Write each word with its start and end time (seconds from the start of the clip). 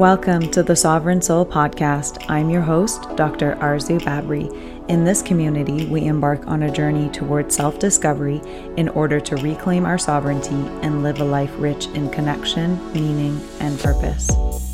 Welcome 0.00 0.50
to 0.52 0.62
the 0.62 0.76
Sovereign 0.76 1.20
Soul 1.20 1.44
Podcast. 1.44 2.24
I'm 2.30 2.48
your 2.48 2.62
host, 2.62 3.02
Dr. 3.16 3.56
Arzu 3.56 4.00
Babri. 4.00 4.48
In 4.88 5.04
this 5.04 5.20
community, 5.20 5.84
we 5.88 6.06
embark 6.06 6.46
on 6.46 6.62
a 6.62 6.70
journey 6.70 7.10
towards 7.10 7.54
self 7.54 7.78
discovery 7.78 8.40
in 8.78 8.88
order 8.88 9.20
to 9.20 9.36
reclaim 9.36 9.84
our 9.84 9.98
sovereignty 9.98 10.66
and 10.80 11.02
live 11.02 11.20
a 11.20 11.24
life 11.24 11.52
rich 11.58 11.84
in 11.88 12.08
connection, 12.08 12.80
meaning, 12.94 13.38
and 13.60 13.78
purpose. 13.78 14.69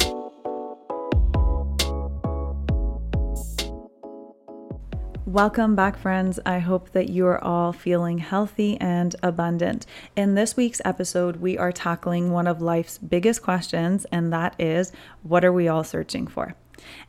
Welcome 5.36 5.76
back, 5.76 5.98
friends. 5.98 6.40
I 6.46 6.60
hope 6.60 6.92
that 6.92 7.10
you 7.10 7.26
are 7.26 7.44
all 7.44 7.74
feeling 7.74 8.16
healthy 8.16 8.80
and 8.80 9.14
abundant. 9.22 9.84
In 10.16 10.34
this 10.34 10.56
week's 10.56 10.80
episode, 10.82 11.36
we 11.42 11.58
are 11.58 11.72
tackling 11.72 12.30
one 12.30 12.46
of 12.46 12.62
life's 12.62 12.96
biggest 12.96 13.42
questions, 13.42 14.06
and 14.06 14.32
that 14.32 14.56
is 14.58 14.92
what 15.22 15.44
are 15.44 15.52
we 15.52 15.68
all 15.68 15.84
searching 15.84 16.26
for? 16.26 16.54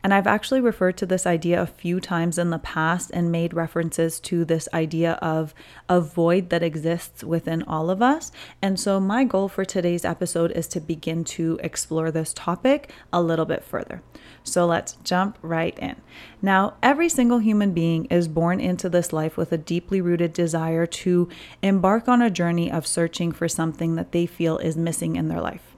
And 0.03 0.13
I've 0.13 0.27
actually 0.27 0.61
referred 0.61 0.97
to 0.97 1.05
this 1.05 1.25
idea 1.25 1.61
a 1.61 1.67
few 1.67 1.99
times 1.99 2.37
in 2.37 2.49
the 2.49 2.59
past 2.59 3.11
and 3.13 3.31
made 3.31 3.53
references 3.53 4.19
to 4.21 4.45
this 4.45 4.67
idea 4.73 5.13
of 5.13 5.53
a 5.89 5.99
void 5.99 6.49
that 6.49 6.63
exists 6.63 7.23
within 7.23 7.63
all 7.63 7.89
of 7.89 8.01
us. 8.01 8.31
And 8.61 8.79
so, 8.79 8.99
my 8.99 9.23
goal 9.23 9.49
for 9.49 9.65
today's 9.65 10.05
episode 10.05 10.51
is 10.51 10.67
to 10.69 10.79
begin 10.79 11.23
to 11.25 11.59
explore 11.61 12.11
this 12.11 12.33
topic 12.33 12.91
a 13.11 13.21
little 13.21 13.45
bit 13.45 13.63
further. 13.63 14.01
So 14.43 14.65
let's 14.65 14.93
jump 15.03 15.37
right 15.41 15.77
in. 15.77 15.97
Now, 16.41 16.75
every 16.81 17.09
single 17.09 17.39
human 17.39 17.73
being 17.73 18.05
is 18.05 18.27
born 18.27 18.61
into 18.61 18.87
this 18.87 19.11
life 19.11 19.35
with 19.35 19.51
a 19.51 19.57
deeply 19.57 19.99
rooted 19.99 20.31
desire 20.31 20.85
to 20.85 21.27
embark 21.61 22.07
on 22.07 22.21
a 22.21 22.29
journey 22.29 22.71
of 22.71 22.87
searching 22.87 23.33
for 23.33 23.49
something 23.49 23.95
that 23.95 24.13
they 24.13 24.25
feel 24.25 24.57
is 24.59 24.77
missing 24.77 25.17
in 25.17 25.27
their 25.27 25.41
life. 25.41 25.75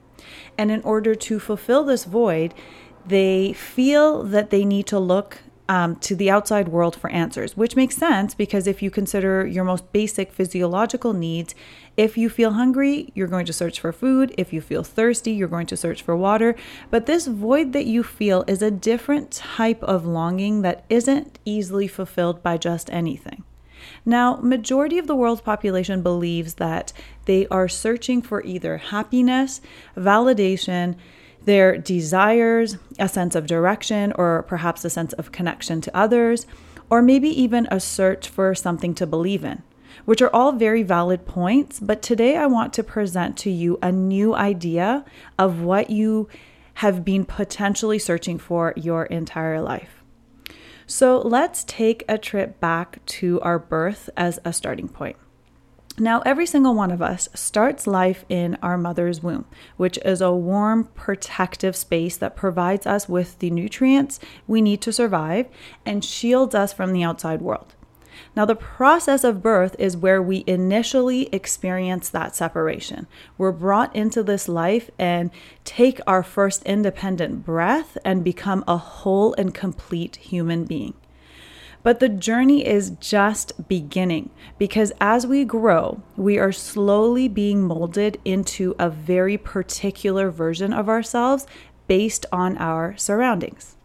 And 0.56 0.70
in 0.70 0.82
order 0.82 1.14
to 1.14 1.40
fulfill 1.40 1.84
this 1.84 2.04
void, 2.04 2.54
they 3.10 3.52
feel 3.52 4.22
that 4.22 4.50
they 4.50 4.64
need 4.64 4.86
to 4.86 4.98
look 4.98 5.38
um, 5.68 5.94
to 5.96 6.16
the 6.16 6.28
outside 6.28 6.68
world 6.68 6.96
for 6.96 7.08
answers, 7.10 7.56
which 7.56 7.76
makes 7.76 7.96
sense 7.96 8.34
because 8.34 8.66
if 8.66 8.82
you 8.82 8.90
consider 8.90 9.46
your 9.46 9.62
most 9.62 9.92
basic 9.92 10.32
physiological 10.32 11.12
needs, 11.12 11.54
if 11.96 12.18
you 12.18 12.28
feel 12.28 12.54
hungry, 12.54 13.12
you're 13.14 13.28
going 13.28 13.46
to 13.46 13.52
search 13.52 13.78
for 13.78 13.92
food. 13.92 14.34
If 14.36 14.52
you 14.52 14.60
feel 14.60 14.82
thirsty, 14.82 15.30
you're 15.30 15.46
going 15.46 15.68
to 15.68 15.76
search 15.76 16.02
for 16.02 16.16
water. 16.16 16.56
But 16.90 17.06
this 17.06 17.28
void 17.28 17.72
that 17.72 17.86
you 17.86 18.02
feel 18.02 18.42
is 18.48 18.62
a 18.62 18.70
different 18.72 19.30
type 19.30 19.82
of 19.84 20.04
longing 20.04 20.62
that 20.62 20.84
isn't 20.88 21.38
easily 21.44 21.86
fulfilled 21.86 22.42
by 22.42 22.56
just 22.56 22.90
anything. 22.90 23.44
Now, 24.04 24.36
majority 24.36 24.98
of 24.98 25.06
the 25.06 25.16
world's 25.16 25.40
population 25.40 26.02
believes 26.02 26.54
that 26.54 26.92
they 27.26 27.46
are 27.46 27.68
searching 27.68 28.22
for 28.22 28.42
either 28.42 28.78
happiness, 28.78 29.60
validation, 29.96 30.96
their 31.44 31.78
desires, 31.78 32.76
a 32.98 33.08
sense 33.08 33.34
of 33.34 33.46
direction, 33.46 34.12
or 34.16 34.42
perhaps 34.44 34.84
a 34.84 34.90
sense 34.90 35.12
of 35.14 35.32
connection 35.32 35.80
to 35.80 35.96
others, 35.96 36.46
or 36.90 37.02
maybe 37.02 37.28
even 37.28 37.66
a 37.70 37.80
search 37.80 38.28
for 38.28 38.54
something 38.54 38.94
to 38.94 39.06
believe 39.06 39.44
in, 39.44 39.62
which 40.04 40.20
are 40.20 40.34
all 40.34 40.52
very 40.52 40.82
valid 40.82 41.26
points. 41.26 41.80
But 41.80 42.02
today 42.02 42.36
I 42.36 42.46
want 42.46 42.72
to 42.74 42.84
present 42.84 43.36
to 43.38 43.50
you 43.50 43.78
a 43.82 43.92
new 43.92 44.34
idea 44.34 45.04
of 45.38 45.62
what 45.62 45.90
you 45.90 46.28
have 46.74 47.04
been 47.04 47.24
potentially 47.24 47.98
searching 47.98 48.38
for 48.38 48.72
your 48.76 49.04
entire 49.06 49.60
life. 49.60 50.02
So 50.86 51.20
let's 51.20 51.62
take 51.64 52.04
a 52.08 52.18
trip 52.18 52.58
back 52.58 53.04
to 53.06 53.40
our 53.42 53.58
birth 53.58 54.10
as 54.16 54.40
a 54.44 54.52
starting 54.52 54.88
point. 54.88 55.16
Now, 55.98 56.20
every 56.20 56.46
single 56.46 56.74
one 56.74 56.90
of 56.90 57.02
us 57.02 57.28
starts 57.34 57.86
life 57.86 58.24
in 58.28 58.56
our 58.62 58.78
mother's 58.78 59.22
womb, 59.22 59.44
which 59.76 59.98
is 59.98 60.20
a 60.20 60.32
warm, 60.32 60.84
protective 60.94 61.76
space 61.76 62.16
that 62.16 62.36
provides 62.36 62.86
us 62.86 63.08
with 63.08 63.38
the 63.38 63.50
nutrients 63.50 64.18
we 64.46 64.62
need 64.62 64.80
to 64.82 64.92
survive 64.92 65.46
and 65.84 66.04
shields 66.04 66.54
us 66.54 66.72
from 66.72 66.92
the 66.92 67.02
outside 67.02 67.42
world. 67.42 67.74
Now, 68.36 68.44
the 68.44 68.54
process 68.54 69.24
of 69.24 69.42
birth 69.42 69.76
is 69.78 69.96
where 69.96 70.22
we 70.22 70.44
initially 70.46 71.28
experience 71.34 72.08
that 72.10 72.34
separation. 72.34 73.06
We're 73.36 73.52
brought 73.52 73.94
into 73.94 74.22
this 74.22 74.48
life 74.48 74.90
and 74.98 75.30
take 75.64 76.00
our 76.06 76.22
first 76.22 76.62
independent 76.64 77.44
breath 77.44 77.98
and 78.04 78.24
become 78.24 78.64
a 78.66 78.76
whole 78.76 79.34
and 79.34 79.54
complete 79.54 80.16
human 80.16 80.64
being. 80.64 80.94
But 81.82 82.00
the 82.00 82.08
journey 82.08 82.66
is 82.66 82.90
just 83.00 83.68
beginning 83.68 84.30
because 84.58 84.92
as 85.00 85.26
we 85.26 85.44
grow, 85.44 86.02
we 86.16 86.38
are 86.38 86.52
slowly 86.52 87.26
being 87.26 87.62
molded 87.62 88.20
into 88.24 88.74
a 88.78 88.90
very 88.90 89.38
particular 89.38 90.30
version 90.30 90.72
of 90.72 90.88
ourselves 90.88 91.46
based 91.86 92.26
on 92.30 92.58
our 92.58 92.96
surroundings. 92.96 93.76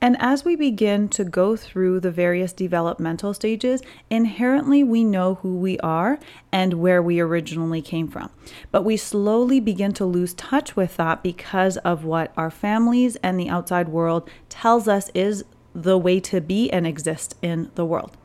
And 0.00 0.16
as 0.20 0.44
we 0.44 0.56
begin 0.56 1.08
to 1.10 1.24
go 1.24 1.56
through 1.56 2.00
the 2.00 2.10
various 2.10 2.52
developmental 2.52 3.32
stages, 3.32 3.80
inherently 4.10 4.84
we 4.84 5.04
know 5.04 5.36
who 5.36 5.56
we 5.56 5.78
are 5.78 6.18
and 6.52 6.74
where 6.74 7.02
we 7.02 7.18
originally 7.18 7.80
came 7.80 8.08
from. 8.08 8.30
But 8.70 8.84
we 8.84 8.98
slowly 8.98 9.58
begin 9.58 9.92
to 9.94 10.04
lose 10.04 10.34
touch 10.34 10.76
with 10.76 10.96
that 10.98 11.22
because 11.22 11.78
of 11.78 12.04
what 12.04 12.32
our 12.36 12.50
families 12.50 13.16
and 13.16 13.40
the 13.40 13.48
outside 13.48 13.88
world 13.88 14.28
tells 14.50 14.86
us 14.86 15.10
is 15.14 15.44
the 15.82 15.98
way 15.98 16.20
to 16.20 16.40
be 16.40 16.70
and 16.70 16.86
exist 16.86 17.36
in 17.42 17.70
the 17.74 17.84
world. 17.84 18.16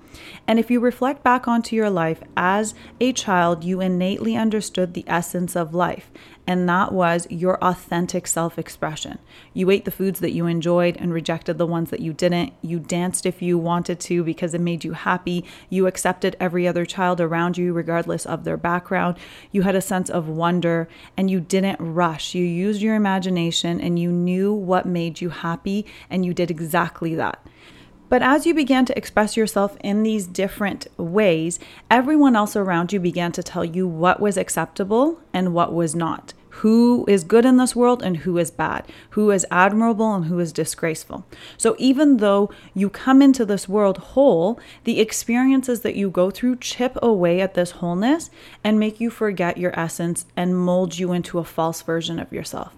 And 0.47 0.59
if 0.59 0.69
you 0.69 0.79
reflect 0.79 1.23
back 1.23 1.47
onto 1.47 1.75
your 1.75 1.89
life 1.89 2.21
as 2.35 2.73
a 2.99 3.13
child, 3.13 3.63
you 3.63 3.79
innately 3.79 4.35
understood 4.35 4.93
the 4.93 5.05
essence 5.07 5.55
of 5.55 5.73
life, 5.73 6.11
and 6.47 6.67
that 6.67 6.91
was 6.91 7.27
your 7.29 7.63
authentic 7.63 8.27
self 8.27 8.57
expression. 8.57 9.19
You 9.53 9.69
ate 9.69 9.85
the 9.85 9.91
foods 9.91 10.19
that 10.19 10.31
you 10.31 10.47
enjoyed 10.47 10.97
and 10.97 11.13
rejected 11.13 11.57
the 11.57 11.65
ones 11.65 11.89
that 11.91 11.99
you 11.99 12.13
didn't. 12.13 12.53
You 12.61 12.79
danced 12.79 13.25
if 13.25 13.41
you 13.41 13.57
wanted 13.57 13.99
to 14.01 14.23
because 14.23 14.53
it 14.53 14.61
made 14.61 14.83
you 14.83 14.93
happy. 14.93 15.45
You 15.69 15.87
accepted 15.87 16.35
every 16.39 16.67
other 16.67 16.85
child 16.85 17.21
around 17.21 17.57
you, 17.57 17.73
regardless 17.73 18.25
of 18.25 18.43
their 18.43 18.57
background. 18.57 19.17
You 19.51 19.61
had 19.61 19.75
a 19.75 19.81
sense 19.81 20.09
of 20.09 20.27
wonder 20.27 20.87
and 21.15 21.29
you 21.29 21.39
didn't 21.39 21.79
rush. 21.79 22.33
You 22.33 22.43
used 22.43 22.81
your 22.81 22.95
imagination 22.95 23.79
and 23.79 23.99
you 23.99 24.11
knew 24.11 24.53
what 24.53 24.85
made 24.85 25.21
you 25.21 25.29
happy, 25.29 25.85
and 26.09 26.25
you 26.25 26.33
did 26.33 26.51
exactly 26.51 27.15
that. 27.15 27.45
But 28.11 28.21
as 28.21 28.45
you 28.45 28.53
began 28.53 28.83
to 28.87 28.97
express 28.97 29.37
yourself 29.37 29.77
in 29.81 30.03
these 30.03 30.27
different 30.27 30.85
ways, 30.97 31.59
everyone 31.89 32.35
else 32.35 32.57
around 32.57 32.91
you 32.91 32.99
began 32.99 33.31
to 33.31 33.41
tell 33.41 33.63
you 33.63 33.87
what 33.87 34.19
was 34.19 34.35
acceptable 34.35 35.21
and 35.31 35.53
what 35.53 35.73
was 35.73 35.95
not. 35.95 36.33
Who 36.59 37.05
is 37.07 37.23
good 37.23 37.45
in 37.45 37.55
this 37.55 37.73
world 37.73 38.03
and 38.03 38.17
who 38.17 38.37
is 38.37 38.51
bad, 38.51 38.83
who 39.11 39.31
is 39.31 39.45
admirable 39.49 40.13
and 40.13 40.25
who 40.25 40.39
is 40.39 40.51
disgraceful. 40.51 41.25
So, 41.55 41.73
even 41.79 42.17
though 42.17 42.51
you 42.73 42.89
come 42.89 43.21
into 43.21 43.45
this 43.45 43.69
world 43.69 43.97
whole, 43.97 44.59
the 44.83 44.99
experiences 44.99 45.79
that 45.79 45.95
you 45.95 46.09
go 46.09 46.31
through 46.31 46.57
chip 46.57 46.97
away 47.01 47.39
at 47.39 47.53
this 47.53 47.71
wholeness 47.71 48.29
and 48.61 48.77
make 48.77 48.99
you 48.99 49.09
forget 49.09 49.57
your 49.57 49.79
essence 49.79 50.25
and 50.35 50.57
mold 50.57 50.99
you 50.99 51.13
into 51.13 51.39
a 51.39 51.45
false 51.45 51.81
version 51.81 52.19
of 52.19 52.33
yourself. 52.33 52.73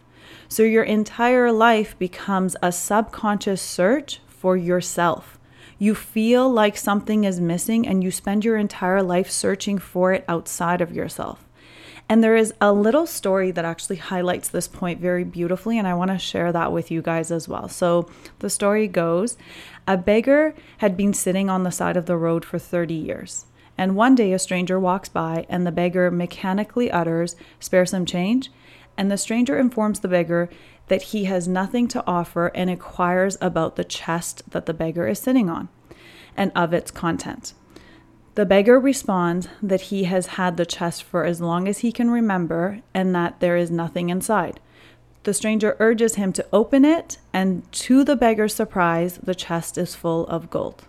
So, 0.47 0.61
your 0.61 0.83
entire 0.83 1.51
life 1.51 1.97
becomes 1.97 2.55
a 2.61 2.71
subconscious 2.71 3.63
search 3.63 4.19
for 4.43 4.57
yourself. 4.57 5.39
You 5.79 5.95
feel 5.95 6.51
like 6.51 6.75
something 6.75 7.23
is 7.23 7.39
missing 7.39 7.87
and 7.87 8.03
you 8.03 8.11
spend 8.11 8.43
your 8.43 8.57
entire 8.57 9.01
life 9.01 9.31
searching 9.31 9.77
for 9.77 10.11
it 10.11 10.25
outside 10.27 10.81
of 10.81 10.91
yourself. 10.91 11.45
And 12.09 12.21
there 12.21 12.35
is 12.35 12.53
a 12.59 12.73
little 12.73 13.07
story 13.07 13.51
that 13.51 13.63
actually 13.63 13.95
highlights 13.95 14.49
this 14.49 14.67
point 14.67 14.99
very 14.99 15.23
beautifully, 15.23 15.79
and 15.79 15.87
I 15.87 15.93
want 15.93 16.11
to 16.11 16.17
share 16.17 16.51
that 16.51 16.73
with 16.73 16.91
you 16.91 17.01
guys 17.01 17.31
as 17.31 17.47
well. 17.47 17.69
So, 17.69 18.09
the 18.39 18.49
story 18.49 18.89
goes 18.89 19.37
a 19.87 19.95
beggar 19.95 20.53
had 20.79 20.97
been 20.97 21.13
sitting 21.13 21.49
on 21.49 21.63
the 21.63 21.71
side 21.71 21.95
of 21.95 22.05
the 22.05 22.17
road 22.17 22.43
for 22.43 22.59
30 22.59 22.93
years. 22.93 23.45
And 23.77 23.95
one 23.95 24.13
day 24.13 24.33
a 24.33 24.39
stranger 24.39 24.77
walks 24.77 25.07
by, 25.07 25.45
and 25.47 25.65
the 25.65 25.71
beggar 25.71 26.11
mechanically 26.11 26.91
utters, 26.91 27.37
Spare 27.61 27.85
some 27.85 28.05
change. 28.05 28.51
And 28.97 29.11
the 29.11 29.17
stranger 29.17 29.57
informs 29.57 29.99
the 29.99 30.07
beggar 30.07 30.49
that 30.87 31.01
he 31.03 31.25
has 31.25 31.47
nothing 31.47 31.87
to 31.89 32.03
offer 32.05 32.47
and 32.53 32.69
inquires 32.69 33.37
about 33.41 33.75
the 33.75 33.83
chest 33.83 34.43
that 34.51 34.65
the 34.65 34.73
beggar 34.73 35.07
is 35.07 35.19
sitting 35.19 35.49
on 35.49 35.69
and 36.35 36.51
of 36.55 36.73
its 36.73 36.91
content. 36.91 37.53
The 38.35 38.45
beggar 38.45 38.79
responds 38.79 39.47
that 39.61 39.81
he 39.81 40.05
has 40.05 40.25
had 40.25 40.57
the 40.57 40.65
chest 40.65 41.03
for 41.03 41.23
as 41.23 41.39
long 41.39 41.67
as 41.67 41.79
he 41.79 41.91
can 41.91 42.09
remember 42.09 42.81
and 42.93 43.13
that 43.13 43.39
there 43.39 43.55
is 43.55 43.69
nothing 43.69 44.09
inside. 44.09 44.59
The 45.23 45.33
stranger 45.33 45.77
urges 45.79 46.15
him 46.15 46.33
to 46.33 46.45
open 46.51 46.83
it, 46.83 47.17
and 47.31 47.71
to 47.71 48.03
the 48.03 48.17
beggar's 48.17 48.53
surprise, 48.53 49.19
the 49.23 49.35
chest 49.35 49.77
is 49.77 49.95
full 49.95 50.27
of 50.27 50.49
gold. 50.49 50.83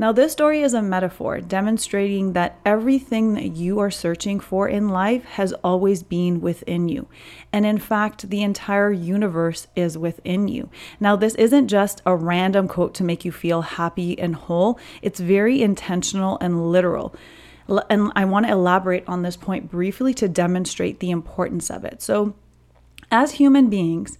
Now, 0.00 0.12
this 0.12 0.32
story 0.32 0.62
is 0.62 0.72
a 0.72 0.80
metaphor 0.80 1.42
demonstrating 1.42 2.32
that 2.32 2.58
everything 2.64 3.34
that 3.34 3.54
you 3.54 3.80
are 3.80 3.90
searching 3.90 4.40
for 4.40 4.66
in 4.66 4.88
life 4.88 5.26
has 5.26 5.52
always 5.62 6.02
been 6.02 6.40
within 6.40 6.88
you. 6.88 7.06
And 7.52 7.66
in 7.66 7.76
fact, 7.76 8.30
the 8.30 8.42
entire 8.42 8.90
universe 8.90 9.66
is 9.76 9.98
within 9.98 10.48
you. 10.48 10.70
Now, 11.00 11.16
this 11.16 11.34
isn't 11.34 11.68
just 11.68 12.00
a 12.06 12.16
random 12.16 12.66
quote 12.66 12.94
to 12.94 13.04
make 13.04 13.26
you 13.26 13.30
feel 13.30 13.60
happy 13.60 14.18
and 14.18 14.34
whole, 14.36 14.78
it's 15.02 15.20
very 15.20 15.60
intentional 15.60 16.38
and 16.40 16.72
literal. 16.72 17.14
And 17.90 18.10
I 18.16 18.24
want 18.24 18.46
to 18.46 18.52
elaborate 18.52 19.04
on 19.06 19.20
this 19.20 19.36
point 19.36 19.70
briefly 19.70 20.14
to 20.14 20.28
demonstrate 20.28 21.00
the 21.00 21.10
importance 21.10 21.68
of 21.68 21.84
it. 21.84 22.00
So, 22.00 22.34
as 23.10 23.32
human 23.32 23.68
beings, 23.68 24.16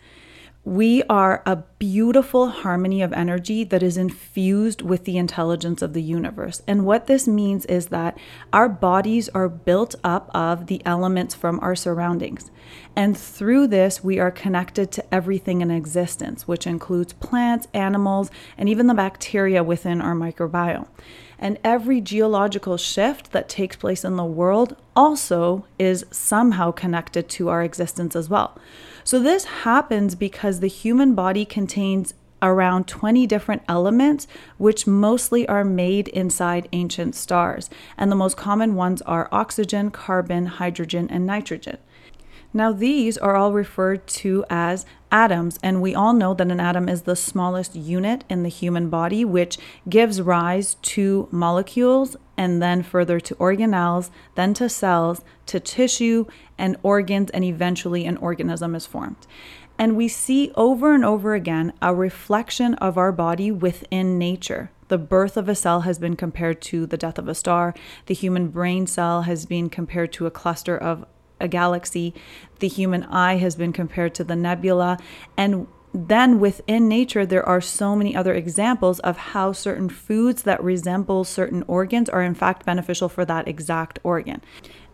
We 0.63 1.03
are 1.05 1.43
a 1.47 1.65
beautiful 1.79 2.49
harmony 2.49 3.01
of 3.01 3.15
energy 3.15 3.65
that 3.65 3.83
is 3.83 3.97
infused 3.97 4.83
with 4.83 5.07
the 5.07 5.17
intelligence 5.17 5.81
of 5.81 5.95
the 5.95 6.03
universe. 6.03 6.61
And 6.67 6.85
what 6.85 7.07
this 7.07 7.27
means 7.27 7.65
is 7.65 7.87
that 7.87 8.19
our 8.53 8.69
bodies 8.69 9.31
are 9.31 9.49
built 9.49 9.95
up 10.05 10.31
of 10.35 10.67
the 10.67 10.83
elements 10.85 11.35
from 11.35 11.61
our 11.61 11.75
surroundings. 11.75 12.51
And 12.95 13.17
through 13.17 13.69
this, 13.69 14.05
we 14.05 14.19
are 14.19 14.31
connected 14.31 14.93
to 14.93 15.15
everything 15.15 15.63
in 15.63 15.71
existence, 15.71 16.47
which 16.47 16.67
includes 16.67 17.15
plants, 17.15 17.67
animals, 17.73 18.31
and 18.59 18.69
even 18.69 18.87
the 18.87 18.93
bacteria 18.93 19.65
within 19.65 20.03
our 20.03 20.15
microbiome. 20.15 20.89
And 21.43 21.59
every 21.65 22.03
geological 22.03 22.77
shift 22.77 23.33
that 23.33 23.49
takes 23.49 23.75
place 23.75 24.05
in 24.05 24.17
the 24.17 24.25
world 24.25 24.77
also 24.95 25.65
is 25.79 26.05
somehow 26.11 26.71
connected 26.71 27.31
to 27.31 27.49
our 27.49 27.65
existence 27.65 28.15
as 28.15 28.29
well. 28.29 28.59
So, 29.03 29.19
this 29.19 29.45
happens 29.45 30.15
because 30.15 30.61
the 30.61 30.69
human 30.69 31.15
body 31.15 31.47
contains 31.47 32.13
around 32.43 32.87
20 32.87 33.27
different 33.27 33.63
elements, 33.69 34.27
which 34.59 34.87
mostly 34.87 35.49
are 35.49 35.65
made 35.65 36.09
inside 36.09 36.69
ancient 36.73 37.15
stars. 37.15 37.71
And 37.97 38.13
the 38.13 38.17
most 38.17 38.37
common 38.37 38.75
ones 38.75 39.03
are 39.03 39.29
oxygen, 39.33 39.91
carbon, 39.91 40.47
hydrogen, 40.47 41.09
and 41.11 41.27
nitrogen. 41.27 41.79
Now, 42.53 42.73
these 42.73 43.17
are 43.17 43.37
all 43.37 43.53
referred 43.53 44.09
to 44.09 44.45
as 44.51 44.85
atoms, 45.13 45.59
and 45.63 45.81
we 45.81 45.95
all 45.95 46.13
know 46.13 46.35
that 46.35 46.51
an 46.51 46.59
atom 46.59 46.89
is 46.89 47.03
the 47.03 47.15
smallest 47.15 47.77
unit 47.77 48.25
in 48.29 48.43
the 48.43 48.49
human 48.49 48.91
body, 48.91 49.25
which 49.25 49.57
gives 49.89 50.21
rise 50.21 50.75
to 50.83 51.29
molecules 51.31 52.17
and 52.37 52.61
then 52.61 52.83
further 52.83 53.21
to 53.21 53.35
organelles, 53.37 54.11
then 54.35 54.53
to 54.55 54.69
cells, 54.69 55.23
to 55.47 55.61
tissue 55.61 56.25
and 56.59 56.77
organs, 56.83 57.31
and 57.31 57.45
eventually 57.45 58.05
an 58.05 58.17
organism 58.17 58.75
is 58.75 58.87
formed. 58.87 59.29
And 59.79 59.97
we 59.97 60.09
see 60.09 60.51
over 60.57 60.93
and 60.93 61.05
over 61.05 61.35
again 61.35 61.73
a 61.81 61.95
reflection 61.95 62.75
of 62.75 62.99
our 62.99 63.13
body 63.13 63.53
within 63.53 64.19
nature. 64.19 64.73
The 64.89 64.99
birth 64.99 65.37
of 65.37 65.49
a 65.49 65.55
cell 65.55 65.83
has 65.83 66.01
been 66.01 66.17
compared 66.17 66.61
to 66.63 66.85
the 66.85 66.97
death 66.97 67.17
of 67.17 67.29
a 67.29 67.35
star. 67.35 67.75
The 68.07 68.15
human 68.15 68.49
brain 68.49 68.89
cell 68.89 69.23
has 69.23 69.47
been 69.47 69.71
compared 69.71 70.13
to 70.15 70.27
a 70.27 70.33
cluster 70.33 70.77
of 70.77 71.07
a 71.41 71.49
galaxy. 71.49 72.15
The 72.59 72.69
human 72.69 73.05
eye 73.05 73.37
has 73.37 73.57
been 73.57 73.73
compared 73.73 74.15
to 74.17 74.25
the 74.25 74.37
nebula. 74.37 74.99
And 75.37 75.67
then 75.93 76.39
within 76.39 76.89
nature, 76.89 77.27
there 77.27 77.47
are 77.47 77.61
so 77.61 77.97
many 77.97 78.15
other 78.15 78.33
examples 78.33 79.01
of 79.01 79.17
how 79.17 79.53
certain 79.53 79.89
foods 79.89 80.43
that 80.43 80.63
resemble 80.63 81.25
certain 81.25 81.65
organs 81.67 82.09
are 82.09 82.23
in 82.23 82.35
fact 82.35 82.65
beneficial 82.65 83.09
for 83.09 83.25
that 83.25 83.49
exact 83.49 83.99
organ. 84.05 84.41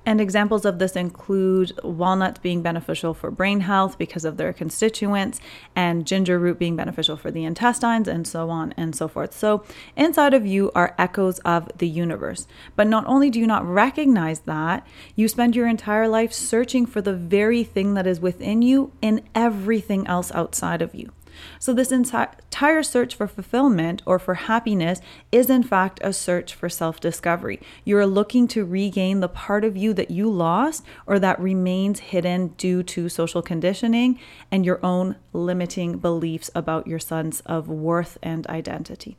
And 0.06 0.20
examples 0.20 0.64
of 0.64 0.78
this 0.78 0.94
include 0.94 1.72
walnuts 1.82 2.38
being 2.38 2.62
beneficial 2.62 3.12
for 3.12 3.32
brain 3.32 3.60
health 3.60 3.98
because 3.98 4.24
of 4.24 4.36
their 4.36 4.52
constituents, 4.52 5.40
and 5.74 6.06
ginger 6.06 6.38
root 6.38 6.60
being 6.60 6.76
beneficial 6.76 7.16
for 7.16 7.32
the 7.32 7.44
intestines, 7.44 8.06
and 8.06 8.24
so 8.24 8.48
on 8.48 8.72
and 8.76 8.94
so 8.94 9.08
forth. 9.08 9.34
So, 9.34 9.64
inside 9.96 10.32
of 10.32 10.46
you 10.46 10.70
are 10.76 10.94
echoes 10.96 11.40
of 11.40 11.68
the 11.78 11.88
universe. 11.88 12.46
But 12.76 12.86
not 12.86 13.04
only 13.06 13.30
do 13.30 13.40
you 13.40 13.48
not 13.48 13.66
recognize 13.66 14.40
that, 14.40 14.86
you 15.16 15.26
spend 15.26 15.56
your 15.56 15.66
entire 15.66 16.06
life 16.06 16.32
searching 16.32 16.86
for 16.86 17.00
the 17.00 17.12
very 17.12 17.64
thing 17.64 17.94
that 17.94 18.06
is 18.06 18.20
within 18.20 18.62
you 18.62 18.92
in 19.02 19.22
everything 19.34 20.06
else 20.06 20.30
outside 20.30 20.82
of 20.82 20.94
you. 20.94 21.10
So, 21.58 21.72
this 21.72 21.92
entire 21.92 22.82
search 22.82 23.14
for 23.14 23.26
fulfillment 23.26 24.02
or 24.06 24.18
for 24.18 24.34
happiness 24.34 25.00
is, 25.32 25.50
in 25.50 25.62
fact, 25.62 26.00
a 26.02 26.12
search 26.12 26.54
for 26.54 26.68
self 26.68 27.00
discovery. 27.00 27.60
You're 27.84 28.06
looking 28.06 28.48
to 28.48 28.64
regain 28.64 29.20
the 29.20 29.28
part 29.28 29.64
of 29.64 29.76
you 29.76 29.92
that 29.94 30.10
you 30.10 30.30
lost 30.30 30.84
or 31.06 31.18
that 31.18 31.40
remains 31.40 32.00
hidden 32.00 32.48
due 32.58 32.82
to 32.84 33.08
social 33.08 33.42
conditioning 33.42 34.18
and 34.50 34.64
your 34.64 34.84
own 34.84 35.16
limiting 35.32 35.98
beliefs 35.98 36.50
about 36.54 36.86
your 36.86 36.98
sense 36.98 37.40
of 37.40 37.68
worth 37.68 38.18
and 38.22 38.46
identity. 38.46 39.16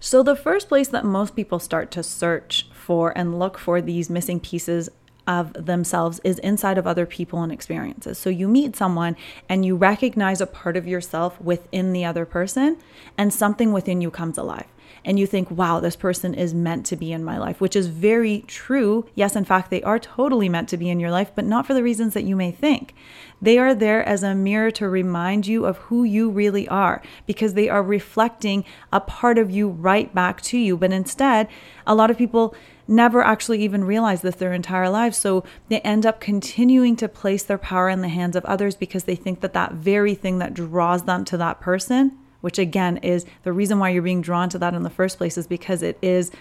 So, 0.00 0.22
the 0.22 0.36
first 0.36 0.68
place 0.68 0.88
that 0.88 1.04
most 1.04 1.34
people 1.34 1.58
start 1.58 1.90
to 1.92 2.02
search 2.02 2.68
for 2.72 3.16
and 3.16 3.38
look 3.38 3.58
for 3.58 3.80
these 3.80 4.08
missing 4.08 4.38
pieces 4.38 4.88
of 5.28 5.52
themselves 5.52 6.20
is 6.24 6.38
inside 6.40 6.78
of 6.78 6.86
other 6.86 7.06
people 7.06 7.42
and 7.42 7.52
experiences. 7.52 8.18
So 8.18 8.30
you 8.30 8.48
meet 8.48 8.74
someone 8.74 9.14
and 9.48 9.64
you 9.64 9.76
recognize 9.76 10.40
a 10.40 10.46
part 10.46 10.76
of 10.76 10.88
yourself 10.88 11.38
within 11.40 11.92
the 11.92 12.04
other 12.04 12.24
person, 12.24 12.78
and 13.16 13.32
something 13.32 13.72
within 13.72 14.00
you 14.00 14.10
comes 14.10 14.38
alive. 14.38 14.66
And 15.04 15.18
you 15.18 15.26
think, 15.26 15.50
wow, 15.50 15.80
this 15.80 15.96
person 15.96 16.34
is 16.34 16.54
meant 16.54 16.84
to 16.86 16.96
be 16.96 17.12
in 17.12 17.22
my 17.22 17.38
life, 17.38 17.60
which 17.60 17.76
is 17.76 17.86
very 17.86 18.42
true. 18.46 19.06
Yes, 19.14 19.36
in 19.36 19.44
fact, 19.44 19.70
they 19.70 19.82
are 19.82 19.98
totally 19.98 20.48
meant 20.48 20.68
to 20.70 20.76
be 20.76 20.88
in 20.88 20.98
your 20.98 21.10
life, 21.10 21.30
but 21.34 21.44
not 21.44 21.66
for 21.66 21.74
the 21.74 21.82
reasons 21.82 22.14
that 22.14 22.24
you 22.24 22.34
may 22.34 22.50
think. 22.50 22.94
They 23.40 23.58
are 23.58 23.74
there 23.74 24.02
as 24.04 24.22
a 24.22 24.34
mirror 24.34 24.70
to 24.72 24.88
remind 24.88 25.46
you 25.46 25.66
of 25.66 25.76
who 25.76 26.04
you 26.04 26.30
really 26.30 26.66
are 26.68 27.00
because 27.26 27.54
they 27.54 27.68
are 27.68 27.82
reflecting 27.82 28.64
a 28.92 29.00
part 29.00 29.38
of 29.38 29.50
you 29.50 29.68
right 29.68 30.12
back 30.14 30.40
to 30.42 30.58
you. 30.58 30.76
But 30.76 30.92
instead, 30.92 31.48
a 31.86 31.94
lot 31.94 32.10
of 32.10 32.18
people 32.18 32.54
never 32.88 33.22
actually 33.22 33.62
even 33.62 33.84
realize 33.84 34.22
this 34.22 34.36
their 34.36 34.52
entire 34.52 34.88
lives. 34.88 35.16
So 35.18 35.44
they 35.68 35.80
end 35.80 36.06
up 36.06 36.20
continuing 36.20 36.96
to 36.96 37.08
place 37.08 37.44
their 37.44 37.58
power 37.58 37.88
in 37.88 38.00
the 38.00 38.08
hands 38.08 38.34
of 38.34 38.44
others 38.46 38.74
because 38.74 39.04
they 39.04 39.14
think 39.14 39.40
that 39.40 39.52
that 39.52 39.72
very 39.72 40.14
thing 40.14 40.38
that 40.38 40.54
draws 40.54 41.04
them 41.04 41.24
to 41.26 41.36
that 41.36 41.60
person, 41.60 42.18
which 42.40 42.58
again 42.58 42.96
is 42.98 43.26
the 43.42 43.52
reason 43.52 43.78
why 43.78 43.90
you're 43.90 44.02
being 44.02 44.22
drawn 44.22 44.48
to 44.48 44.58
that 44.58 44.74
in 44.74 44.82
the 44.82 44.90
first 44.90 45.18
place, 45.18 45.36
is 45.36 45.46
because 45.46 45.82
it 45.82 45.98
is 46.00 46.32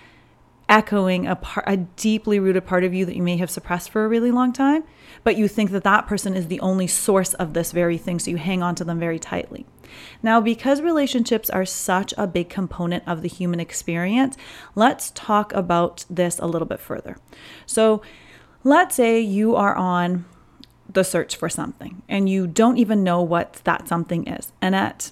echoing 0.70 1.28
a, 1.28 1.36
part, 1.36 1.66
a 1.68 1.78
deeply 1.78 2.40
rooted 2.40 2.66
part 2.66 2.84
of 2.84 2.94
you 2.94 3.06
that 3.06 3.16
you 3.16 3.24
may 3.24 3.38
have 3.38 3.50
suppressed 3.50 3.90
for 3.90 4.04
a 4.04 4.08
really 4.08 4.32
long 4.32 4.52
time, 4.52 4.84
but 5.24 5.38
you 5.38 5.48
think 5.48 5.72
that 5.72 5.84
that 5.84 6.08
person 6.08 6.36
is 6.36 6.48
the 6.48 6.60
only 6.60 6.88
source 6.88 7.34
of 7.36 7.54
this 7.54 7.72
very 7.72 7.98
thing, 7.98 8.20
so 8.20 8.32
you 8.32 8.38
hang 8.38 8.62
on 8.62 8.76
to 8.76 8.84
them 8.84 9.00
very 9.00 9.20
tightly. 9.20 9.66
Now, 10.24 10.42
because 10.42 10.82
relationships 10.82 11.50
are 11.50 11.66
such 11.66 12.14
a 12.18 12.28
big 12.28 12.50
component 12.50 13.08
of 13.08 13.22
the 13.22 13.28
human 13.28 13.60
experience, 13.60 14.38
let's 14.76 15.12
talk 15.12 15.54
about 15.54 16.06
this 16.10 16.40
a 16.40 16.48
little 16.48 16.68
bit 16.68 16.80
further. 16.80 17.18
So, 17.66 18.02
let's 18.64 18.96
say 18.96 19.20
you 19.20 19.56
are 19.56 19.76
on 19.76 20.26
the 20.90 21.04
search 21.04 21.36
for 21.36 21.50
something 21.50 22.02
and 22.08 22.30
you 22.30 22.48
don't 22.48 22.78
even 22.78 23.04
know 23.04 23.22
what 23.22 23.62
that 23.66 23.88
something 23.88 24.28
is. 24.28 24.52
And 24.62 24.76
at 24.76 25.12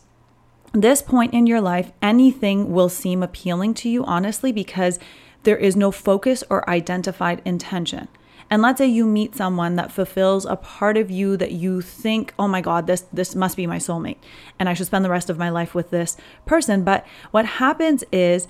this 0.74 1.02
point 1.02 1.34
in 1.34 1.48
your 1.48 1.62
life, 1.62 1.92
anything 2.02 2.72
will 2.72 2.90
seem 2.90 3.24
appealing 3.24 3.74
to 3.76 3.90
you, 3.90 4.04
honestly, 4.06 4.52
because 4.52 5.00
there 5.44 5.58
is 5.58 5.76
no 5.76 5.92
focus 5.92 6.44
or 6.50 6.70
identified 6.70 7.42
intention. 7.46 8.08
And 8.50 8.62
let's 8.62 8.78
say 8.78 8.86
you 8.86 9.06
meet 9.06 9.36
someone 9.36 9.76
that 9.76 9.92
fulfills 9.92 10.46
a 10.46 10.56
part 10.56 10.98
of 10.98 11.10
you 11.10 11.36
that 11.38 11.52
you 11.52 11.82
think, 11.82 12.34
"Oh 12.38 12.48
my 12.48 12.62
god, 12.62 12.88
this 12.88 13.06
this 13.12 13.36
must 13.36 13.58
be 13.58 13.68
my 13.68 13.78
soulmate 13.78 14.18
and 14.60 14.70
I 14.70 14.74
should 14.74 14.86
spend 14.86 15.04
the 15.04 15.10
rest 15.10 15.30
of 15.30 15.38
my 15.38 15.50
life 15.50 15.74
with 15.74 15.90
this 15.90 16.18
person." 16.46 16.84
But 16.84 17.06
what 17.32 17.46
happens 17.46 18.04
is 18.12 18.48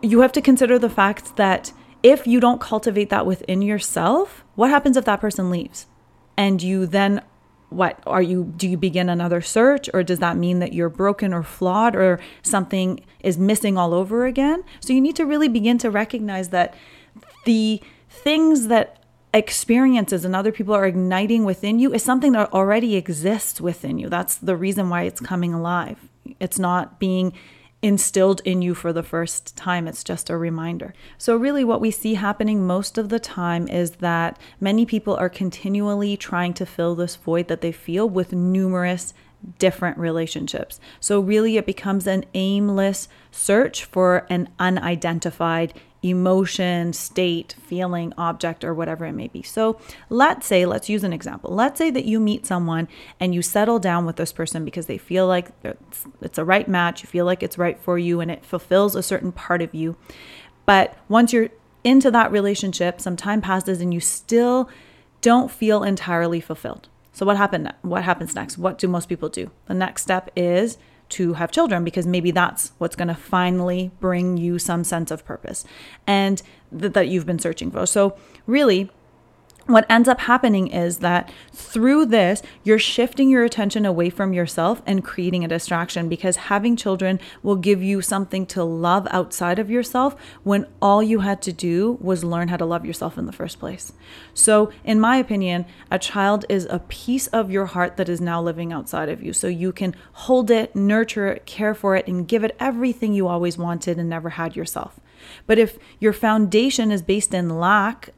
you 0.00 0.20
have 0.20 0.32
to 0.32 0.42
consider 0.42 0.78
the 0.78 0.90
fact 0.90 1.36
that 1.36 1.72
if 2.02 2.26
you 2.26 2.38
don't 2.38 2.60
cultivate 2.60 3.08
that 3.10 3.26
within 3.26 3.62
yourself, 3.62 4.44
what 4.54 4.70
happens 4.70 4.96
if 4.96 5.04
that 5.06 5.20
person 5.20 5.50
leaves? 5.50 5.86
And 6.36 6.62
you 6.62 6.86
then 6.86 7.22
what 7.70 7.98
are 8.06 8.22
you 8.22 8.52
do 8.56 8.68
you 8.68 8.76
begin 8.76 9.08
another 9.08 9.40
search 9.40 9.90
or 9.92 10.02
does 10.02 10.20
that 10.20 10.36
mean 10.36 10.60
that 10.60 10.72
you're 10.72 10.88
broken 10.88 11.34
or 11.34 11.42
flawed 11.42 11.96
or 11.96 12.20
something 12.42 13.00
is 13.20 13.36
missing 13.36 13.76
all 13.76 13.92
over 13.92 14.26
again 14.26 14.62
so 14.80 14.92
you 14.92 15.00
need 15.00 15.16
to 15.16 15.26
really 15.26 15.48
begin 15.48 15.76
to 15.76 15.90
recognize 15.90 16.50
that 16.50 16.74
the 17.44 17.80
things 18.14 18.68
that 18.68 18.98
experiences 19.32 20.24
and 20.24 20.36
other 20.36 20.52
people 20.52 20.74
are 20.74 20.86
igniting 20.86 21.44
within 21.44 21.80
you 21.80 21.92
is 21.92 22.02
something 22.02 22.32
that 22.32 22.52
already 22.52 22.94
exists 22.94 23.60
within 23.60 23.98
you 23.98 24.08
that's 24.08 24.36
the 24.36 24.56
reason 24.56 24.88
why 24.88 25.02
it's 25.02 25.20
coming 25.20 25.52
alive 25.52 25.98
it's 26.38 26.58
not 26.58 27.00
being 27.00 27.32
instilled 27.84 28.40
in 28.46 28.62
you 28.62 28.74
for 28.74 28.94
the 28.94 29.02
first 29.02 29.54
time. 29.56 29.86
It's 29.86 30.02
just 30.02 30.30
a 30.30 30.38
reminder. 30.38 30.94
So, 31.18 31.36
really, 31.36 31.64
what 31.64 31.82
we 31.82 31.90
see 31.90 32.14
happening 32.14 32.66
most 32.66 32.96
of 32.96 33.10
the 33.10 33.20
time 33.20 33.68
is 33.68 33.96
that 33.96 34.38
many 34.58 34.86
people 34.86 35.14
are 35.16 35.28
continually 35.28 36.16
trying 36.16 36.54
to 36.54 36.64
fill 36.64 36.94
this 36.94 37.16
void 37.16 37.48
that 37.48 37.60
they 37.60 37.72
feel 37.72 38.08
with 38.08 38.32
numerous 38.32 39.12
different 39.58 39.98
relationships. 39.98 40.80
So, 40.98 41.20
really, 41.20 41.58
it 41.58 41.66
becomes 41.66 42.06
an 42.06 42.24
aimless 42.32 43.06
search 43.30 43.84
for 43.84 44.26
an 44.30 44.48
unidentified 44.58 45.74
emotion, 46.04 46.92
state, 46.92 47.56
feeling, 47.66 48.12
object, 48.18 48.62
or 48.62 48.74
whatever 48.74 49.06
it 49.06 49.12
may 49.12 49.28
be. 49.28 49.42
So 49.42 49.80
let's 50.10 50.46
say, 50.46 50.66
let's 50.66 50.88
use 50.90 51.02
an 51.02 51.14
example. 51.14 51.54
Let's 51.54 51.78
say 51.78 51.90
that 51.90 52.04
you 52.04 52.20
meet 52.20 52.44
someone 52.44 52.88
and 53.18 53.34
you 53.34 53.40
settle 53.40 53.78
down 53.78 54.04
with 54.04 54.16
this 54.16 54.30
person 54.32 54.64
because 54.64 54.84
they 54.84 54.98
feel 54.98 55.26
like 55.26 55.48
it's, 56.20 56.38
a 56.38 56.44
right 56.44 56.68
match, 56.68 57.02
you 57.02 57.08
feel 57.08 57.24
like 57.24 57.42
it's 57.42 57.56
right 57.56 57.78
for 57.78 57.96
you, 57.96 58.20
and 58.20 58.30
it 58.30 58.44
fulfills 58.44 58.94
a 58.94 59.02
certain 59.02 59.32
part 59.32 59.62
of 59.62 59.74
you. 59.74 59.96
But 60.66 60.96
once 61.08 61.32
you're 61.32 61.48
into 61.84 62.10
that 62.10 62.30
relationship, 62.30 63.00
some 63.00 63.16
time 63.16 63.40
passes 63.40 63.80
and 63.80 63.94
you 63.94 64.00
still 64.00 64.68
don't 65.20 65.50
feel 65.50 65.82
entirely 65.82 66.40
fulfilled. 66.40 66.88
So 67.12 67.24
what 67.24 67.36
happened 67.36 67.72
what 67.82 68.02
happens 68.02 68.34
next? 68.34 68.58
What 68.58 68.76
do 68.76 68.88
most 68.88 69.08
people 69.08 69.28
do? 69.28 69.50
The 69.66 69.74
next 69.74 70.02
step 70.02 70.30
is 70.36 70.76
to 71.10 71.34
have 71.34 71.50
children 71.50 71.84
because 71.84 72.06
maybe 72.06 72.30
that's 72.30 72.72
what's 72.78 72.96
going 72.96 73.08
to 73.08 73.14
finally 73.14 73.90
bring 74.00 74.36
you 74.36 74.58
some 74.58 74.84
sense 74.84 75.10
of 75.10 75.24
purpose 75.24 75.64
and 76.06 76.42
th- 76.78 76.92
that 76.92 77.08
you've 77.08 77.26
been 77.26 77.38
searching 77.38 77.70
for. 77.70 77.86
So, 77.86 78.16
really, 78.46 78.90
what 79.66 79.86
ends 79.88 80.08
up 80.08 80.20
happening 80.20 80.66
is 80.66 80.98
that 80.98 81.32
through 81.52 82.06
this, 82.06 82.42
you're 82.62 82.78
shifting 82.78 83.30
your 83.30 83.44
attention 83.44 83.86
away 83.86 84.10
from 84.10 84.32
yourself 84.32 84.82
and 84.86 85.02
creating 85.02 85.44
a 85.44 85.48
distraction 85.48 86.08
because 86.08 86.36
having 86.36 86.76
children 86.76 87.18
will 87.42 87.56
give 87.56 87.82
you 87.82 88.02
something 88.02 88.44
to 88.46 88.62
love 88.62 89.08
outside 89.10 89.58
of 89.58 89.70
yourself 89.70 90.16
when 90.42 90.66
all 90.82 91.02
you 91.02 91.20
had 91.20 91.40
to 91.42 91.52
do 91.52 91.98
was 92.00 92.24
learn 92.24 92.48
how 92.48 92.56
to 92.56 92.64
love 92.64 92.84
yourself 92.84 93.16
in 93.16 93.24
the 93.24 93.32
first 93.32 93.58
place. 93.58 93.92
So, 94.34 94.70
in 94.84 95.00
my 95.00 95.16
opinion, 95.16 95.64
a 95.90 95.98
child 95.98 96.44
is 96.48 96.66
a 96.68 96.80
piece 96.80 97.26
of 97.28 97.50
your 97.50 97.66
heart 97.66 97.96
that 97.96 98.08
is 98.08 98.20
now 98.20 98.42
living 98.42 98.72
outside 98.72 99.08
of 99.08 99.22
you. 99.22 99.32
So, 99.32 99.46
you 99.46 99.72
can 99.72 99.94
hold 100.12 100.50
it, 100.50 100.76
nurture 100.76 101.28
it, 101.28 101.46
care 101.46 101.74
for 101.74 101.96
it, 101.96 102.06
and 102.06 102.28
give 102.28 102.44
it 102.44 102.56
everything 102.60 103.14
you 103.14 103.28
always 103.28 103.56
wanted 103.56 103.98
and 103.98 104.08
never 104.08 104.30
had 104.30 104.56
yourself. 104.56 105.00
But 105.46 105.58
if 105.58 105.78
your 106.00 106.12
foundation 106.12 106.90
is 106.90 107.00
based 107.00 107.32
in 107.32 107.48
lack 107.48 108.10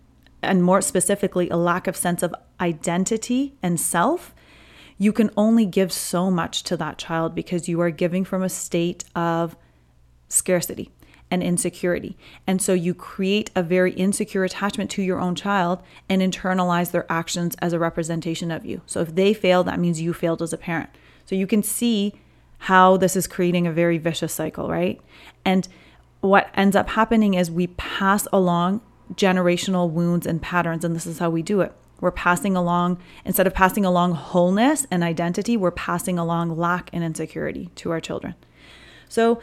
and 0.46 0.62
more 0.62 0.80
specifically, 0.80 1.48
a 1.50 1.56
lack 1.56 1.86
of 1.86 1.96
sense 1.96 2.22
of 2.22 2.34
identity 2.60 3.54
and 3.62 3.78
self, 3.78 4.34
you 4.98 5.12
can 5.12 5.30
only 5.36 5.66
give 5.66 5.92
so 5.92 6.30
much 6.30 6.62
to 6.64 6.76
that 6.78 6.98
child 6.98 7.34
because 7.34 7.68
you 7.68 7.80
are 7.80 7.90
giving 7.90 8.24
from 8.24 8.42
a 8.42 8.48
state 8.48 9.04
of 9.14 9.56
scarcity 10.28 10.90
and 11.30 11.42
insecurity. 11.42 12.16
And 12.46 12.62
so 12.62 12.72
you 12.72 12.94
create 12.94 13.50
a 13.54 13.62
very 13.62 13.92
insecure 13.92 14.44
attachment 14.44 14.90
to 14.92 15.02
your 15.02 15.20
own 15.20 15.34
child 15.34 15.82
and 16.08 16.22
internalize 16.22 16.92
their 16.92 17.10
actions 17.10 17.56
as 17.58 17.72
a 17.72 17.78
representation 17.78 18.50
of 18.50 18.64
you. 18.64 18.80
So 18.86 19.00
if 19.00 19.14
they 19.14 19.34
fail, 19.34 19.64
that 19.64 19.80
means 19.80 20.00
you 20.00 20.12
failed 20.12 20.40
as 20.40 20.52
a 20.52 20.58
parent. 20.58 20.90
So 21.26 21.34
you 21.34 21.46
can 21.46 21.62
see 21.62 22.14
how 22.58 22.96
this 22.96 23.16
is 23.16 23.26
creating 23.26 23.66
a 23.66 23.72
very 23.72 23.98
vicious 23.98 24.32
cycle, 24.32 24.68
right? 24.70 25.00
And 25.44 25.66
what 26.20 26.48
ends 26.54 26.76
up 26.76 26.90
happening 26.90 27.34
is 27.34 27.50
we 27.50 27.66
pass 27.66 28.26
along 28.32 28.80
generational 29.14 29.90
wounds 29.90 30.26
and 30.26 30.40
patterns, 30.40 30.84
and 30.84 30.94
this 30.94 31.06
is 31.06 31.18
how 31.18 31.30
we 31.30 31.42
do 31.42 31.60
it. 31.60 31.72
We're 32.00 32.10
passing 32.10 32.56
along, 32.56 32.98
instead 33.24 33.46
of 33.46 33.54
passing 33.54 33.84
along 33.84 34.12
wholeness 34.12 34.86
and 34.90 35.02
identity, 35.02 35.56
we're 35.56 35.70
passing 35.70 36.18
along 36.18 36.56
lack 36.56 36.90
and 36.92 37.02
insecurity 37.02 37.70
to 37.76 37.90
our 37.90 38.00
children. 38.00 38.34
So, 39.08 39.40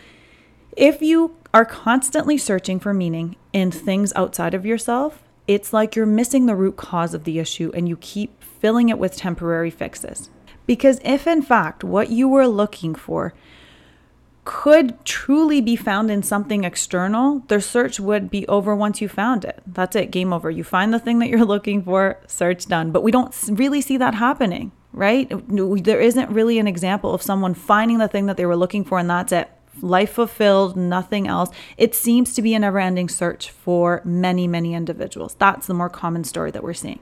if 0.76 1.02
you 1.02 1.36
are 1.54 1.66
constantly 1.66 2.38
searching 2.38 2.80
for 2.80 2.94
meaning 2.94 3.36
in 3.54 3.72
things 3.72 4.12
outside 4.16 4.54
of 4.54 4.66
yourself, 4.66 5.24
it's 5.48 5.74
like 5.74 5.96
you're 5.96 6.06
missing 6.06 6.46
the 6.46 6.56
root 6.56 6.78
cause 6.78 7.14
of 7.14 7.26
the 7.26 7.40
issue 7.40 7.72
and 7.76 7.88
you 7.88 7.98
keep 7.98 8.44
filling 8.44 8.90
it 8.90 8.98
with 8.98 9.16
temporary 9.16 9.70
fixes. 9.70 10.30
Because 10.66 11.00
if 11.04 11.28
in 11.28 11.42
fact 11.42 11.84
what 11.84 12.10
you 12.10 12.28
were 12.28 12.48
looking 12.48 12.96
for 12.96 13.34
could 14.46 15.04
truly 15.06 15.62
be 15.62 15.76
found 15.76 16.12
in 16.12 16.22
something 16.22 16.64
external, 16.64 17.40
their 17.48 17.62
search 17.62 18.00
would 18.00 18.30
be 18.30 18.48
over 18.48 18.76
once 18.76 19.02
you 19.02 19.08
found 19.08 19.46
it. 19.46 19.62
That's 19.66 19.96
it, 19.96 20.12
game 20.12 20.34
over. 20.34 20.50
You 20.50 20.64
find 20.64 20.94
the 20.94 21.00
thing 21.00 21.20
that 21.20 21.30
you're 21.30 21.46
looking 21.56 21.84
for, 21.84 22.20
search 22.28 22.66
done. 22.66 22.92
But 22.92 23.04
we 23.04 23.12
don't 23.12 23.34
really 23.52 23.82
see 23.82 23.98
that 23.98 24.16
happening, 24.16 24.72
right? 24.92 25.32
There 25.48 26.02
isn't 26.02 26.30
really 26.30 26.60
an 26.60 26.68
example 26.68 27.14
of 27.14 27.22
someone 27.22 27.54
finding 27.54 28.00
the 28.00 28.08
thing 28.08 28.26
that 28.26 28.38
they 28.38 28.46
were 28.46 28.58
looking 28.58 28.84
for 28.84 29.00
and 29.00 29.10
that's 29.10 29.32
it. 29.32 29.50
Life 29.82 30.12
fulfilled, 30.12 30.78
nothing 30.78 31.28
else. 31.28 31.50
It 31.78 31.96
seems 31.96 32.36
to 32.36 32.42
be 32.44 32.54
a 32.54 32.60
never 32.60 32.80
ending 32.80 33.10
search 33.10 33.50
for 33.50 34.02
many, 34.06 34.48
many 34.48 34.76
individuals. 34.76 35.36
That's 35.40 35.66
the 35.66 35.74
more 35.74 35.90
common 35.90 36.26
story 36.26 36.52
that 36.52 36.64
we're 36.64 36.74
seeing. 36.74 37.00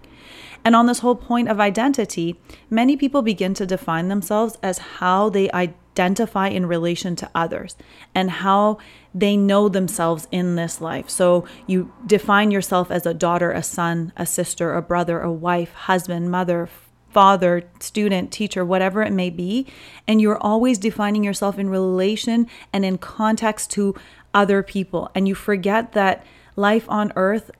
And 0.63 0.75
on 0.75 0.86
this 0.86 1.00
whole 1.00 1.15
point 1.15 1.50
of 1.50 1.60
identity, 1.60 2.39
many 2.70 2.96
people 2.96 3.22
begin 3.22 3.53
to 3.56 3.65
define 3.65 4.08
themselves 4.08 4.58
as 4.62 4.77
how 4.77 5.30
they 5.30 5.50
identify 5.51 6.48
in 6.48 6.65
relation 6.65 7.15
to 7.18 7.30
others 7.36 7.75
and 8.15 8.32
how 8.32 8.77
they 9.13 9.36
know 9.36 9.68
themselves 9.68 10.27
in 10.32 10.56
this 10.56 10.80
life. 10.80 11.10
So 11.10 11.46
you 11.68 11.91
define 12.06 12.51
yourself 12.51 12.91
as 12.91 13.06
a 13.06 13.13
daughter, 13.13 13.51
a 13.51 13.63
son, 13.63 14.13
a 14.15 14.25
sister, 14.25 14.75
a 14.75 14.82
brother, 14.82 15.20
a 15.20 15.32
wife, 15.32 15.74
husband, 15.74 16.32
mother, 16.32 16.70
father, 17.10 17.63
student, 17.80 18.32
teacher, 18.32 18.63
whatever 18.63 19.01
it 19.01 19.12
may 19.12 19.30
be. 19.30 19.68
And 20.08 20.22
you're 20.22 20.38
always 20.38 20.77
defining 20.77 21.24
yourself 21.24 21.60
in 21.60 21.70
relation 21.70 22.48
and 22.72 22.86
in 22.86 22.98
context 22.98 23.72
to 23.72 23.96
other 24.34 24.63
people. 24.63 25.12
And 25.13 25.27
you 25.27 25.36
forget 25.36 25.91
that 25.91 26.25
life 26.56 26.86
on 26.89 27.12
earth 27.15 27.51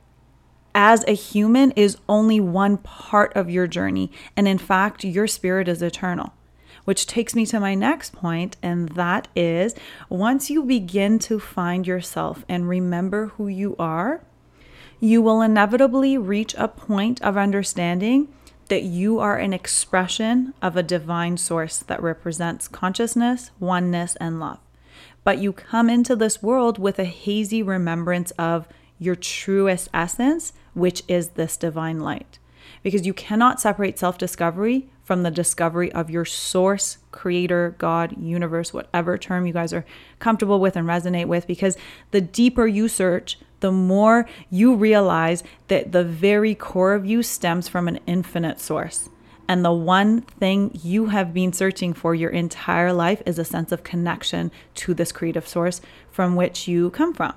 as 0.74 1.04
a 1.08 1.14
human 1.14 1.72
is 1.72 1.98
only 2.08 2.40
one 2.40 2.78
part 2.78 3.34
of 3.36 3.50
your 3.50 3.68
journey. 3.68 4.12
And 4.36 4.48
in 4.48 4.58
fact, 4.58 5.04
your 5.04 5.28
spirit 5.28 5.68
is 5.68 5.82
eternal. 5.82 6.34
Which 6.86 7.06
takes 7.06 7.36
me 7.36 7.46
to 7.48 7.60
my 7.60 7.76
next 7.76 8.12
point, 8.12 8.58
and 8.64 8.90
that 8.90 9.28
is 9.36 9.76
once 10.10 10.50
you 10.50 10.64
begin 10.64 11.20
to 11.20 11.40
find 11.40 11.86
yourself 11.86 12.44
and 12.50 12.68
remember 12.68 13.28
who 13.28 13.48
you 13.48 13.76
are, 13.78 14.24
you 15.00 15.22
will 15.22 15.42
inevitably 15.42 16.18
reach 16.18 16.56
a 16.58 16.68
point 16.68 17.22
of 17.22 17.38
understanding 17.38 18.30
that 18.68 18.84
you 18.84 19.20
are 19.20 19.38
an 19.38 19.52
expression 19.52 20.54
of 20.62 20.78
a 20.78 20.84
divine 20.84 21.38
source 21.38 21.80
that 21.80 22.02
represents 22.02 22.68
consciousness, 22.68 23.52
oneness, 23.60 24.16
and 24.22 24.40
love. 24.40 24.60
But 25.24 25.40
you 25.40 25.54
come 25.54 25.90
into 25.90 26.16
this 26.16 26.42
world 26.42 26.80
with 26.80 26.98
a 26.98 27.06
hazy 27.06 27.62
remembrance 27.62 28.32
of 28.32 28.68
your 28.98 29.16
truest 29.16 29.90
essence, 29.94 30.54
which 30.74 31.04
is 31.08 31.30
this 31.30 31.58
divine 31.58 32.00
light. 32.00 32.40
Because 32.84 33.06
you 33.06 33.14
cannot 33.14 33.62
separate 33.62 34.00
self 34.00 34.18
discovery 34.18 34.90
from 35.04 35.24
the 35.24 35.32
discovery 35.32 35.92
of 35.92 36.10
your 36.10 36.26
source, 36.26 36.98
creator, 37.12 37.76
God, 37.78 38.16
universe, 38.18 38.74
whatever 38.74 39.18
term 39.18 39.46
you 39.46 39.54
guys 39.54 39.74
are 39.74 39.86
comfortable 40.20 40.60
with 40.60 40.76
and 40.76 40.88
resonate 40.88 41.26
with. 41.26 41.48
Because 41.48 41.78
the 42.12 42.22
deeper 42.22 42.66
you 42.66 42.88
search, 42.88 43.38
the 43.60 43.72
more 43.72 44.28
you 44.50 44.76
realize 44.76 45.44
that 45.68 45.92
the 45.92 46.04
very 46.04 46.56
core 46.56 46.94
of 46.94 47.06
you 47.06 47.24
stems 47.24 47.68
from 47.68 47.88
an 47.88 48.00
infinite 48.08 48.60
source. 48.60 49.10
And 49.48 49.66
the 49.66 49.74
one 49.74 50.22
thing 50.22 50.72
you 50.82 51.08
have 51.08 51.34
been 51.34 51.52
searching 51.52 51.94
for 51.94 52.16
your 52.16 52.30
entire 52.30 52.94
life 52.94 53.22
is 53.26 53.38
a 53.38 53.44
sense 53.44 53.74
of 53.74 53.84
connection 53.84 54.50
to 54.76 54.94
this 54.94 55.12
creative 55.12 55.46
source 55.48 55.82
from 56.10 56.36
which 56.36 56.68
you 56.70 56.90
come 56.92 57.14
from. 57.14 57.34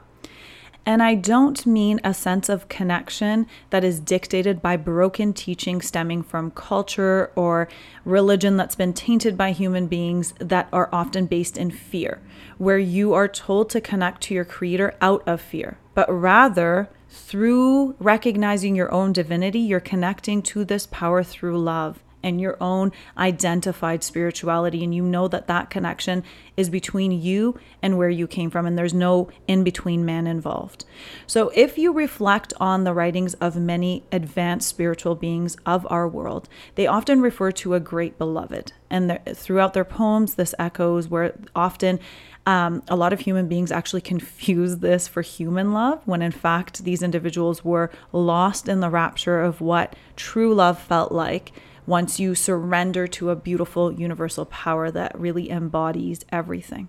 And 0.86 1.02
I 1.02 1.14
don't 1.14 1.64
mean 1.64 1.98
a 2.04 2.12
sense 2.12 2.48
of 2.48 2.68
connection 2.68 3.46
that 3.70 3.84
is 3.84 4.00
dictated 4.00 4.60
by 4.60 4.76
broken 4.76 5.32
teaching 5.32 5.80
stemming 5.80 6.22
from 6.22 6.50
culture 6.50 7.30
or 7.34 7.68
religion 8.04 8.58
that's 8.58 8.74
been 8.74 8.92
tainted 8.92 9.36
by 9.36 9.52
human 9.52 9.86
beings 9.86 10.34
that 10.38 10.68
are 10.72 10.90
often 10.92 11.24
based 11.24 11.56
in 11.56 11.70
fear, 11.70 12.20
where 12.58 12.78
you 12.78 13.14
are 13.14 13.28
told 13.28 13.70
to 13.70 13.80
connect 13.80 14.22
to 14.24 14.34
your 14.34 14.44
creator 14.44 14.94
out 15.00 15.22
of 15.26 15.40
fear, 15.40 15.78
but 15.94 16.12
rather 16.12 16.90
through 17.08 17.94
recognizing 17.98 18.74
your 18.74 18.92
own 18.92 19.12
divinity, 19.12 19.60
you're 19.60 19.80
connecting 19.80 20.42
to 20.42 20.64
this 20.64 20.86
power 20.86 21.22
through 21.22 21.58
love 21.58 22.02
and 22.24 22.40
your 22.40 22.56
own 22.60 22.90
identified 23.16 24.02
spirituality. 24.02 24.82
And 24.82 24.92
you 24.92 25.04
know 25.04 25.28
that 25.28 25.46
that 25.46 25.70
connection 25.70 26.24
is 26.56 26.70
between 26.70 27.12
you 27.12 27.58
and 27.82 27.98
where 27.98 28.08
you 28.08 28.26
came 28.26 28.50
from, 28.50 28.66
and 28.66 28.76
there's 28.76 28.94
no 28.94 29.28
in 29.46 29.62
between 29.62 30.04
man 30.04 30.26
involved. 30.26 30.84
So, 31.26 31.50
if 31.54 31.78
you 31.78 31.92
reflect 31.92 32.52
on 32.58 32.84
the 32.84 32.94
writings 32.94 33.34
of 33.34 33.56
many 33.56 34.02
advanced 34.10 34.68
spiritual 34.68 35.14
beings 35.14 35.56
of 35.66 35.86
our 35.90 36.08
world, 36.08 36.48
they 36.74 36.86
often 36.86 37.20
refer 37.20 37.52
to 37.52 37.74
a 37.74 37.80
great 37.80 38.18
beloved. 38.18 38.72
And 38.90 39.20
throughout 39.34 39.74
their 39.74 39.84
poems, 39.84 40.36
this 40.36 40.54
echoes 40.58 41.08
where 41.08 41.34
often 41.54 42.00
um, 42.46 42.82
a 42.88 42.96
lot 42.96 43.12
of 43.12 43.20
human 43.20 43.48
beings 43.48 43.72
actually 43.72 44.00
confuse 44.12 44.78
this 44.78 45.08
for 45.08 45.22
human 45.22 45.72
love 45.72 46.06
when 46.06 46.22
in 46.22 46.32
fact 46.32 46.84
these 46.84 47.02
individuals 47.02 47.64
were 47.64 47.90
lost 48.12 48.68
in 48.68 48.80
the 48.80 48.90
rapture 48.90 49.40
of 49.40 49.60
what 49.60 49.96
true 50.16 50.54
love 50.54 50.80
felt 50.80 51.12
like 51.12 51.52
once 51.86 52.18
you 52.18 52.34
surrender 52.34 53.06
to 53.06 53.30
a 53.30 53.36
beautiful 53.36 53.92
universal 53.92 54.44
power 54.46 54.90
that 54.90 55.18
really 55.18 55.50
embodies 55.50 56.24
everything. 56.30 56.88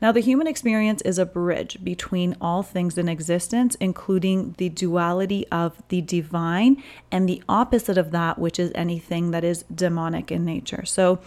Now, 0.00 0.12
the 0.12 0.20
human 0.20 0.46
experience 0.46 1.02
is 1.02 1.18
a 1.18 1.26
bridge 1.26 1.78
between 1.84 2.36
all 2.40 2.62
things 2.62 2.96
in 2.96 3.08
existence, 3.08 3.74
including 3.76 4.54
the 4.56 4.70
duality 4.70 5.46
of 5.48 5.82
the 5.88 6.00
divine 6.00 6.82
and 7.12 7.28
the 7.28 7.42
opposite 7.48 7.98
of 7.98 8.10
that, 8.12 8.38
which 8.38 8.58
is 8.58 8.72
anything 8.74 9.30
that 9.32 9.44
is 9.44 9.64
demonic 9.74 10.32
in 10.32 10.44
nature. 10.44 10.86
So, 10.86 11.20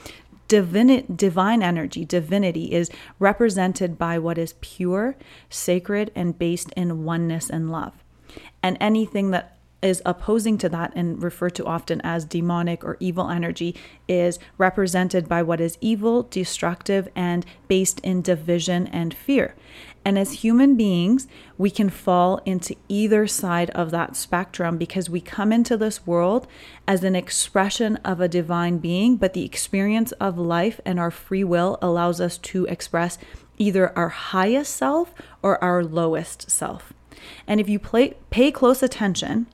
divine, 0.48 1.06
divine 1.16 1.62
energy, 1.62 2.04
divinity, 2.04 2.74
is 2.74 2.90
represented 3.20 3.98
by 3.98 4.18
what 4.18 4.40
is 4.40 4.56
pure, 4.62 5.16
sacred, 5.50 6.12
and 6.16 6.38
based 6.38 6.72
in 6.76 7.04
oneness 7.04 7.50
and 7.50 7.72
love. 7.72 7.94
And 8.64 8.78
anything 8.80 9.30
that 9.32 9.53
is 9.84 10.02
opposing 10.06 10.58
to 10.60 10.70
that 10.70 10.94
and 10.96 11.22
referred 11.22 11.56
to 11.56 11.66
often 11.66 12.02
as 12.02 12.26
demonic 12.26 12.84
or 12.84 12.98
evil 13.00 13.30
energy 13.30 13.76
is 14.08 14.40
represented 14.58 15.28
by 15.28 15.44
what 15.44 15.60
is 15.62 15.78
evil, 15.82 16.24
destructive, 16.24 17.08
and 17.16 17.46
based 17.68 18.00
in 18.00 18.22
division 18.22 18.88
and 18.88 19.14
fear. 19.14 19.56
And 20.06 20.20
as 20.20 20.44
human 20.44 20.76
beings, 20.76 21.28
we 21.58 21.70
can 21.70 21.90
fall 21.90 22.42
into 22.46 22.76
either 22.90 23.26
side 23.26 23.70
of 23.72 23.92
that 23.92 24.16
spectrum 24.16 24.78
because 24.78 25.10
we 25.10 25.22
come 25.22 25.54
into 25.54 25.78
this 25.78 26.06
world 26.06 26.46
as 26.88 27.04
an 27.04 27.16
expression 27.16 27.98
of 27.98 28.20
a 28.20 28.28
divine 28.28 28.80
being, 28.80 29.16
but 29.16 29.34
the 29.34 29.46
experience 29.46 30.12
of 30.14 30.38
life 30.38 30.82
and 30.86 31.00
our 31.00 31.12
free 31.12 31.44
will 31.44 31.78
allows 31.82 32.20
us 32.20 32.38
to 32.40 32.66
express 32.66 33.18
either 33.58 33.98
our 33.98 34.10
highest 34.10 34.76
self 34.76 35.14
or 35.42 35.64
our 35.64 35.84
lowest 35.84 36.52
self. 36.52 36.92
And 37.48 37.62
if 37.62 37.70
you 37.70 37.80
play, 37.80 38.16
pay 38.30 38.52
close 38.52 38.84
attention, 38.84 39.48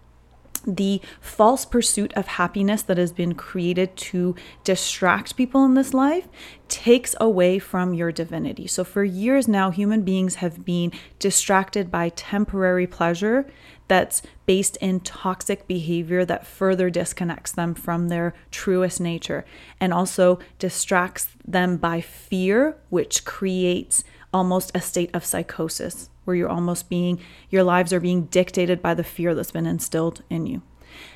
the 0.65 1.01
false 1.19 1.65
pursuit 1.65 2.13
of 2.13 2.27
happiness 2.27 2.81
that 2.83 2.97
has 2.97 3.11
been 3.11 3.35
created 3.35 3.95
to 3.95 4.35
distract 4.63 5.35
people 5.35 5.63
in 5.65 5.73
this 5.73 5.93
life 5.93 6.27
takes 6.67 7.15
away 7.19 7.59
from 7.59 7.93
your 7.93 8.11
divinity. 8.11 8.67
So, 8.67 8.83
for 8.83 9.03
years 9.03 9.47
now, 9.47 9.71
human 9.71 10.03
beings 10.03 10.35
have 10.35 10.65
been 10.65 10.91
distracted 11.17 11.91
by 11.91 12.09
temporary 12.09 12.87
pleasure 12.87 13.47
that's 13.87 14.21
based 14.45 14.77
in 14.77 14.99
toxic 14.99 15.67
behavior 15.67 16.23
that 16.23 16.45
further 16.45 16.89
disconnects 16.89 17.51
them 17.51 17.73
from 17.73 18.07
their 18.07 18.33
truest 18.51 19.01
nature 19.01 19.45
and 19.79 19.93
also 19.93 20.39
distracts 20.59 21.29
them 21.45 21.77
by 21.77 21.99
fear, 21.99 22.77
which 22.89 23.25
creates 23.25 24.03
almost 24.31 24.71
a 24.75 24.81
state 24.81 25.09
of 25.13 25.25
psychosis 25.25 26.09
where 26.29 26.35
you're 26.35 26.47
almost 26.47 26.89
being, 26.89 27.19
your 27.49 27.63
lives 27.63 27.91
are 27.91 27.99
being 27.99 28.25
dictated 28.25 28.83
by 28.83 28.93
the 28.93 29.03
fear 29.03 29.33
that's 29.33 29.49
been 29.49 29.65
instilled 29.65 30.21
in 30.29 30.45
you. 30.45 30.61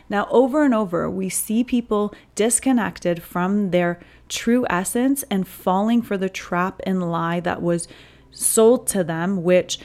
Now, 0.10 0.28
over 0.32 0.66
and 0.66 0.74
over, 0.74 1.08
we 1.08 1.30
see 1.30 1.64
people 1.64 2.16
disconnected 2.34 3.22
from 3.22 3.70
their 3.70 4.00
true 4.28 4.66
essence 4.72 5.24
and 5.30 5.48
falling 5.48 6.02
for 6.02 6.18
the 6.18 6.30
trap 6.30 6.82
and 6.84 7.12
lie 7.12 7.40
that 7.42 7.62
was 7.62 7.88
sold 8.32 8.88
to 8.88 9.04
them, 9.04 9.44
which 9.44 9.78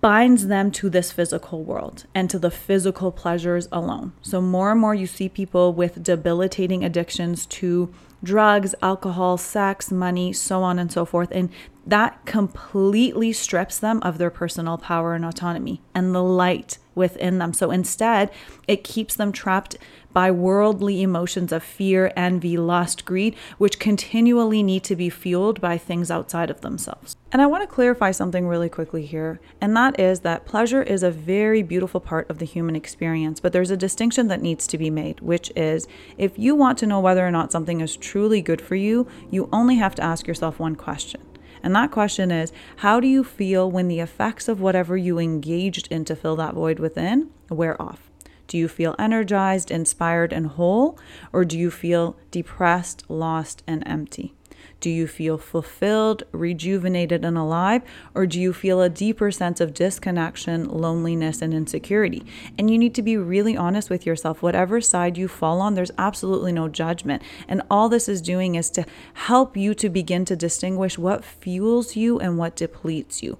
binds 0.00 0.46
them 0.46 0.70
to 0.70 0.88
this 0.88 1.12
physical 1.12 1.62
world 1.62 2.06
and 2.14 2.30
to 2.30 2.38
the 2.38 2.50
physical 2.50 3.12
pleasures 3.12 3.68
alone. 3.70 4.12
So, 4.22 4.40
more 4.40 4.72
and 4.72 4.80
more, 4.80 4.94
you 4.94 5.06
see 5.06 5.28
people 5.28 5.74
with 5.74 6.02
debilitating 6.02 6.82
addictions 6.82 7.44
to 7.46 7.92
drugs, 8.22 8.74
alcohol, 8.82 9.36
sex, 9.36 9.90
money, 9.90 10.32
so 10.32 10.62
on 10.62 10.78
and 10.78 10.90
so 10.90 11.04
forth. 11.04 11.28
And 11.30 11.50
that 11.86 12.24
completely 12.24 13.32
strips 13.32 13.78
them 13.78 14.00
of 14.02 14.18
their 14.18 14.30
personal 14.30 14.78
power 14.78 15.14
and 15.14 15.24
autonomy 15.24 15.82
and 15.94 16.14
the 16.14 16.22
light 16.22 16.78
within 16.94 17.38
them. 17.38 17.52
So 17.52 17.70
instead, 17.70 18.30
it 18.68 18.84
keeps 18.84 19.16
them 19.16 19.32
trapped 19.32 19.76
by 20.12 20.30
worldly 20.30 21.02
emotions 21.02 21.50
of 21.50 21.62
fear, 21.62 22.12
envy, 22.16 22.56
lust, 22.56 23.04
greed, 23.04 23.34
which 23.58 23.80
continually 23.80 24.62
need 24.62 24.84
to 24.84 24.94
be 24.94 25.10
fueled 25.10 25.60
by 25.60 25.76
things 25.76 26.08
outside 26.08 26.50
of 26.50 26.60
themselves. 26.60 27.16
And 27.32 27.42
I 27.42 27.46
want 27.46 27.64
to 27.64 27.74
clarify 27.74 28.12
something 28.12 28.46
really 28.46 28.68
quickly 28.68 29.04
here, 29.04 29.40
and 29.60 29.76
that 29.76 29.98
is 29.98 30.20
that 30.20 30.46
pleasure 30.46 30.84
is 30.84 31.02
a 31.02 31.10
very 31.10 31.64
beautiful 31.64 31.98
part 31.98 32.30
of 32.30 32.38
the 32.38 32.46
human 32.46 32.76
experience, 32.76 33.40
but 33.40 33.52
there's 33.52 33.72
a 33.72 33.76
distinction 33.76 34.28
that 34.28 34.40
needs 34.40 34.68
to 34.68 34.78
be 34.78 34.88
made, 34.88 35.18
which 35.18 35.50
is 35.56 35.88
if 36.16 36.38
you 36.38 36.54
want 36.54 36.78
to 36.78 36.86
know 36.86 37.00
whether 37.00 37.26
or 37.26 37.32
not 37.32 37.50
something 37.50 37.80
is 37.80 37.96
truly 37.96 38.40
good 38.40 38.62
for 38.62 38.76
you, 38.76 39.08
you 39.30 39.48
only 39.52 39.74
have 39.76 39.96
to 39.96 40.04
ask 40.04 40.28
yourself 40.28 40.60
one 40.60 40.76
question 40.76 41.20
and 41.64 41.74
that 41.74 41.90
question 41.90 42.30
is 42.30 42.52
how 42.76 43.00
do 43.00 43.08
you 43.08 43.24
feel 43.24 43.68
when 43.68 43.88
the 43.88 43.98
effects 44.00 44.48
of 44.48 44.60
whatever 44.60 44.96
you 44.98 45.18
engaged 45.18 45.88
in 45.90 46.04
to 46.04 46.14
fill 46.14 46.36
that 46.36 46.54
void 46.54 46.78
within 46.78 47.30
wear 47.48 47.80
off? 47.80 48.10
Do 48.46 48.58
you 48.58 48.68
feel 48.68 48.94
energized, 48.98 49.70
inspired, 49.70 50.32
and 50.32 50.48
whole? 50.48 50.98
Or 51.32 51.46
do 51.46 51.58
you 51.58 51.70
feel 51.70 52.16
depressed, 52.30 53.04
lost, 53.08 53.62
and 53.66 53.82
empty? 53.86 54.34
Do 54.80 54.90
you 54.90 55.06
feel 55.06 55.38
fulfilled, 55.38 56.24
rejuvenated, 56.32 57.24
and 57.24 57.38
alive? 57.38 57.82
Or 58.14 58.26
do 58.26 58.40
you 58.40 58.52
feel 58.52 58.82
a 58.82 58.90
deeper 58.90 59.30
sense 59.30 59.60
of 59.60 59.72
disconnection, 59.72 60.68
loneliness, 60.68 61.40
and 61.40 61.54
insecurity? 61.54 62.24
And 62.58 62.70
you 62.70 62.76
need 62.76 62.94
to 62.96 63.02
be 63.02 63.16
really 63.16 63.56
honest 63.56 63.88
with 63.88 64.04
yourself. 64.04 64.42
Whatever 64.42 64.80
side 64.80 65.16
you 65.16 65.26
fall 65.26 65.60
on, 65.60 65.74
there's 65.74 65.90
absolutely 65.96 66.52
no 66.52 66.68
judgment. 66.68 67.22
And 67.48 67.62
all 67.70 67.88
this 67.88 68.08
is 68.08 68.20
doing 68.20 68.56
is 68.56 68.70
to 68.70 68.84
help 69.14 69.56
you 69.56 69.74
to 69.74 69.88
begin 69.88 70.24
to 70.26 70.36
distinguish 70.36 70.98
what 70.98 71.24
fuels 71.24 71.96
you 71.96 72.18
and 72.18 72.36
what 72.36 72.56
depletes 72.56 73.22
you. 73.22 73.38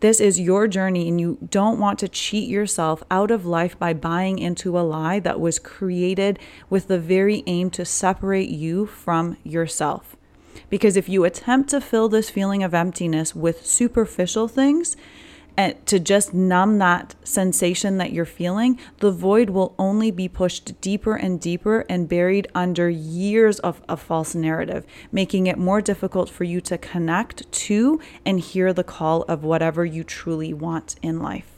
This 0.00 0.20
is 0.20 0.38
your 0.38 0.68
journey, 0.68 1.08
and 1.08 1.18
you 1.18 1.38
don't 1.48 1.78
want 1.78 1.98
to 2.00 2.08
cheat 2.08 2.46
yourself 2.46 3.02
out 3.10 3.30
of 3.30 3.46
life 3.46 3.78
by 3.78 3.94
buying 3.94 4.38
into 4.38 4.78
a 4.78 4.82
lie 4.82 5.18
that 5.20 5.40
was 5.40 5.58
created 5.58 6.38
with 6.68 6.88
the 6.88 6.98
very 6.98 7.42
aim 7.46 7.70
to 7.70 7.86
separate 7.86 8.50
you 8.50 8.84
from 8.84 9.38
yourself. 9.44 10.16
Because 10.70 10.96
if 10.96 11.08
you 11.08 11.24
attempt 11.24 11.70
to 11.70 11.80
fill 11.80 12.08
this 12.08 12.30
feeling 12.30 12.62
of 12.62 12.74
emptiness 12.74 13.34
with 13.34 13.66
superficial 13.66 14.48
things, 14.48 14.96
and 15.56 15.86
to 15.86 16.00
just 16.00 16.34
numb 16.34 16.78
that 16.78 17.14
sensation 17.22 17.98
that 17.98 18.12
you're 18.12 18.24
feeling, 18.24 18.78
the 18.98 19.12
void 19.12 19.50
will 19.50 19.74
only 19.78 20.10
be 20.10 20.28
pushed 20.28 20.80
deeper 20.80 21.14
and 21.14 21.40
deeper 21.40 21.84
and 21.88 22.08
buried 22.08 22.48
under 22.54 22.90
years 22.90 23.60
of 23.60 23.80
a 23.88 23.96
false 23.96 24.34
narrative, 24.34 24.84
making 25.12 25.46
it 25.46 25.56
more 25.56 25.80
difficult 25.80 26.28
for 26.28 26.44
you 26.44 26.60
to 26.62 26.76
connect 26.76 27.50
to 27.52 28.00
and 28.26 28.40
hear 28.40 28.72
the 28.72 28.84
call 28.84 29.22
of 29.22 29.44
whatever 29.44 29.84
you 29.84 30.02
truly 30.02 30.52
want 30.52 30.96
in 31.02 31.20
life. 31.20 31.50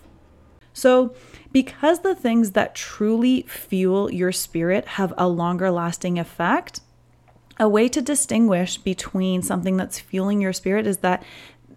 So, 0.74 1.14
because 1.52 2.00
the 2.00 2.14
things 2.14 2.50
that 2.50 2.74
truly 2.74 3.42
fuel 3.48 4.12
your 4.12 4.30
spirit 4.30 4.84
have 4.84 5.14
a 5.16 5.26
longer 5.26 5.70
lasting 5.70 6.18
effect, 6.18 6.80
a 7.58 7.68
way 7.68 7.88
to 7.88 8.02
distinguish 8.02 8.78
between 8.78 9.42
something 9.42 9.76
that's 9.76 9.98
fueling 9.98 10.40
your 10.40 10.52
spirit 10.52 10.86
is 10.86 10.98
that 10.98 11.22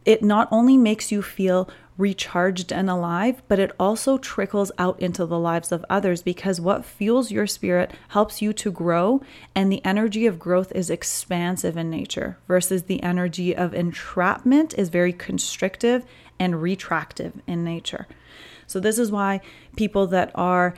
it 0.06 0.24
not 0.24 0.48
only 0.52 0.78
makes 0.78 1.12
you 1.12 1.22
feel 1.22 1.70
recharged 1.98 2.72
and 2.72 2.90
alive, 2.90 3.42
but 3.50 3.60
it 3.60 3.74
also 3.78 4.18
trickles 4.18 4.72
out 4.78 5.00
into 5.02 5.26
the 5.26 5.38
lives 5.38 5.72
of 5.72 5.86
others 5.90 6.24
because 6.24 6.62
what 6.62 6.86
fuels 6.86 7.30
your 7.30 7.46
spirit 7.46 7.92
helps 8.10 8.42
you 8.42 8.54
to 8.54 8.72
grow, 8.72 9.22
and 9.54 9.70
the 9.70 9.84
energy 9.86 10.26
of 10.26 10.40
growth 10.40 10.72
is 10.74 10.90
expansive 10.90 11.76
in 11.76 11.90
nature 11.90 12.38
versus 12.48 12.84
the 12.84 13.04
energy 13.04 13.56
of 13.56 13.74
entrapment 13.74 14.74
is 14.78 14.88
very 14.88 15.12
constrictive 15.12 16.06
and 16.40 16.62
retractive 16.62 17.34
in 17.46 17.66
nature. 17.66 18.08
So, 18.66 18.80
this 18.80 18.98
is 18.98 19.12
why 19.12 19.42
people 19.76 20.08
that 20.08 20.32
are 20.36 20.74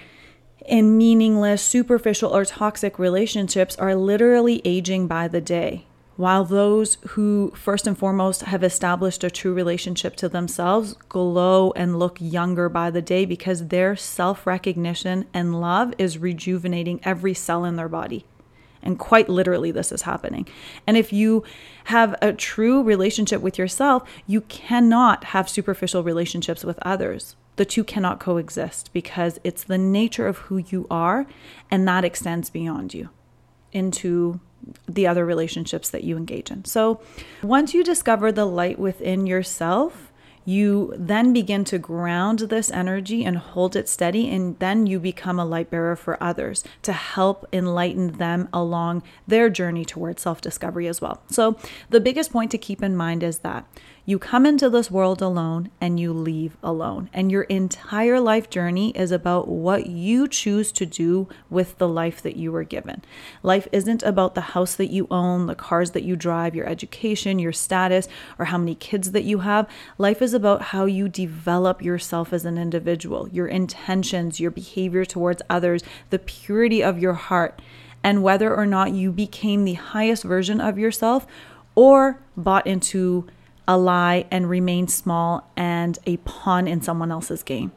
in 0.66 0.98
meaningless, 0.98 1.62
superficial, 1.62 2.36
or 2.36 2.46
toxic 2.46 3.00
relationships 3.00 3.76
are 3.78 3.96
literally 3.96 4.62
aging 4.64 5.08
by 5.08 5.28
the 5.28 5.42
day. 5.42 5.86
While 6.18 6.46
those 6.46 6.98
who, 7.10 7.52
first 7.56 7.88
and 7.88 7.98
foremost, 7.98 8.44
have 8.44 8.64
established 8.64 9.24
a 9.24 9.32
true 9.32 9.54
relationship 9.54 10.16
to 10.18 10.30
themselves 10.30 10.94
glow 11.10 11.72
and 11.76 11.98
look 11.98 12.18
younger 12.20 12.70
by 12.70 12.92
the 12.92 13.02
day 13.02 13.26
because 13.26 13.68
their 13.68 13.96
self 13.96 14.46
recognition 14.46 15.26
and 15.34 15.60
love 15.60 15.94
is 15.98 16.20
rejuvenating 16.20 17.00
every 17.04 17.34
cell 17.34 17.66
in 17.66 17.76
their 17.76 17.90
body. 17.90 18.26
And 18.84 18.98
quite 18.98 19.30
literally, 19.30 19.72
this 19.72 19.92
is 19.92 20.04
happening. 20.04 20.48
And 20.88 20.98
if 20.98 21.14
you 21.14 21.44
have 21.86 22.16
a 22.22 22.34
true 22.34 22.82
relationship 22.84 23.42
with 23.42 23.58
yourself, 23.58 24.08
you 24.28 24.42
cannot 24.42 25.26
have 25.26 25.50
superficial 25.50 26.04
relationships 26.04 26.64
with 26.64 26.80
others 26.82 27.36
the 27.58 27.66
two 27.66 27.84
cannot 27.84 28.20
coexist 28.20 28.92
because 28.94 29.40
it's 29.44 29.64
the 29.64 29.78
nature 29.78 30.28
of 30.28 30.38
who 30.40 30.58
you 30.58 30.88
are 30.90 31.28
and 31.70 31.88
that 31.88 32.04
extends 32.04 32.50
beyond 32.50 32.94
you 32.94 33.10
into 33.72 34.40
the 34.88 35.08
other 35.08 35.26
relationships 35.26 35.90
that 35.90 36.04
you 36.04 36.18
engage 36.18 36.52
in. 36.52 36.66
So, 36.66 37.02
once 37.42 37.74
you 37.74 37.84
discover 37.84 38.32
the 38.32 38.46
light 38.46 38.80
within 38.80 39.28
yourself, 39.28 40.11
you 40.46 40.94
then 40.98 41.34
begin 41.34 41.64
to 41.66 41.78
ground 41.78 42.40
this 42.40 42.72
energy 42.72 43.24
and 43.24 43.38
hold 43.38 43.76
it 43.76 43.88
steady, 43.88 44.30
and 44.30 44.58
then 44.60 44.88
you 44.88 45.00
become 45.00 45.40
a 45.40 45.46
light 45.46 45.70
bearer 45.70 45.96
for 45.96 46.22
others 46.22 46.64
to 46.82 46.94
help 46.94 47.48
enlighten 47.54 48.14
them 48.14 48.50
along 48.52 49.04
their 49.28 49.50
journey 49.50 49.86
towards 49.86 50.22
self 50.22 50.42
discovery 50.42 50.88
as 50.88 51.02
well. 51.02 51.22
So, 51.30 51.58
the 51.90 52.00
biggest 52.00 52.32
point 52.32 52.52
to 52.52 52.58
keep 52.58 52.82
in 52.82 52.96
mind 52.96 53.24
is 53.24 53.40
that 53.40 53.66
you 54.06 54.18
come 54.18 54.46
into 54.46 54.70
this 54.70 54.90
world 54.90 55.22
alone 55.22 55.70
and 55.80 56.00
you 56.00 56.12
leave 56.12 56.58
alone. 56.64 57.10
And 57.14 57.32
your 57.32 57.44
entire 57.44 58.20
life 58.20 58.50
journey 58.50 58.92
is 58.92 59.12
about 59.12 59.48
what 59.48 59.88
you 59.88 60.28
choose 60.28 60.72
to 60.74 60.86
do 60.86 61.28
with 61.50 61.78
the 61.78 61.88
life 61.88 62.22
that 62.24 62.36
you 62.36 62.52
were 62.52 62.64
given. 62.64 63.04
Life 63.44 63.68
isn't 63.72 64.02
about 64.04 64.34
the 64.34 64.42
house 64.42 64.76
that 64.76 64.90
you 64.90 65.08
own, 65.12 65.46
the 65.46 65.56
cars 65.56 65.92
that 65.92 66.04
you 66.04 66.16
drive, 66.16 66.56
your 66.56 66.68
education, 66.68 67.38
your 67.38 67.54
status, 67.54 68.08
or 68.40 68.46
how 68.46 68.58
many 68.58 68.74
kids 68.74 69.12
that 69.12 69.24
you 69.24 69.40
have. 69.40 69.70
Life 69.98 70.22
is 70.22 70.34
about 70.34 70.62
how 70.64 70.86
you 70.86 71.08
develop 71.08 71.82
yourself 71.84 72.34
as 72.34 72.44
an 72.44 72.58
individual, 72.58 73.30
your 73.30 73.48
intentions, 73.48 74.40
your 74.40 74.52
behavior 74.52 75.06
towards 75.06 75.42
others, 75.50 75.84
the 76.10 76.20
purity 76.20 76.84
of 76.84 76.98
your 76.98 77.14
heart, 77.14 77.62
and 78.04 78.24
whether 78.24 78.56
or 78.56 78.66
not 78.66 78.94
you 78.94 79.12
became 79.12 79.64
the 79.64 79.74
highest 79.74 80.24
version 80.24 80.60
of 80.60 80.80
yourself 80.80 81.28
or 81.76 82.20
bought 82.36 82.66
into 82.66 83.28
a 83.72 83.78
lie 83.78 84.26
and 84.30 84.50
remain 84.50 84.86
small 84.90 85.50
and 85.56 85.98
a 86.06 86.18
pawn 86.18 86.68
in 86.68 86.82
someone 86.82 87.10
else's 87.10 87.42
game. 87.42 87.72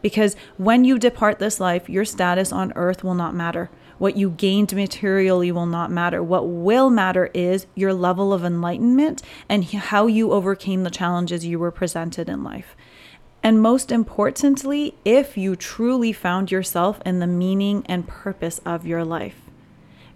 Because 0.00 0.36
when 0.58 0.84
you 0.84 0.96
depart 0.96 1.40
this 1.40 1.58
life, 1.58 1.88
your 1.88 2.04
status 2.04 2.52
on 2.52 2.72
earth 2.76 3.02
will 3.02 3.14
not 3.14 3.34
matter. 3.34 3.68
What 3.98 4.16
you 4.16 4.30
gained 4.30 4.72
materially 4.72 5.50
will 5.50 5.66
not 5.66 5.90
matter. 5.90 6.22
What 6.22 6.46
will 6.46 6.88
matter 6.88 7.30
is 7.34 7.66
your 7.74 7.92
level 7.92 8.32
of 8.32 8.44
enlightenment 8.44 9.22
and 9.48 9.64
how 9.64 10.06
you 10.06 10.30
overcame 10.30 10.84
the 10.84 10.90
challenges 10.90 11.44
you 11.44 11.58
were 11.58 11.72
presented 11.72 12.28
in 12.28 12.44
life. 12.44 12.76
And 13.42 13.60
most 13.60 13.90
importantly, 13.90 14.94
if 15.04 15.36
you 15.36 15.56
truly 15.56 16.12
found 16.12 16.52
yourself 16.52 17.00
in 17.04 17.18
the 17.18 17.26
meaning 17.26 17.82
and 17.86 18.06
purpose 18.06 18.60
of 18.64 18.86
your 18.86 19.04
life 19.04 19.49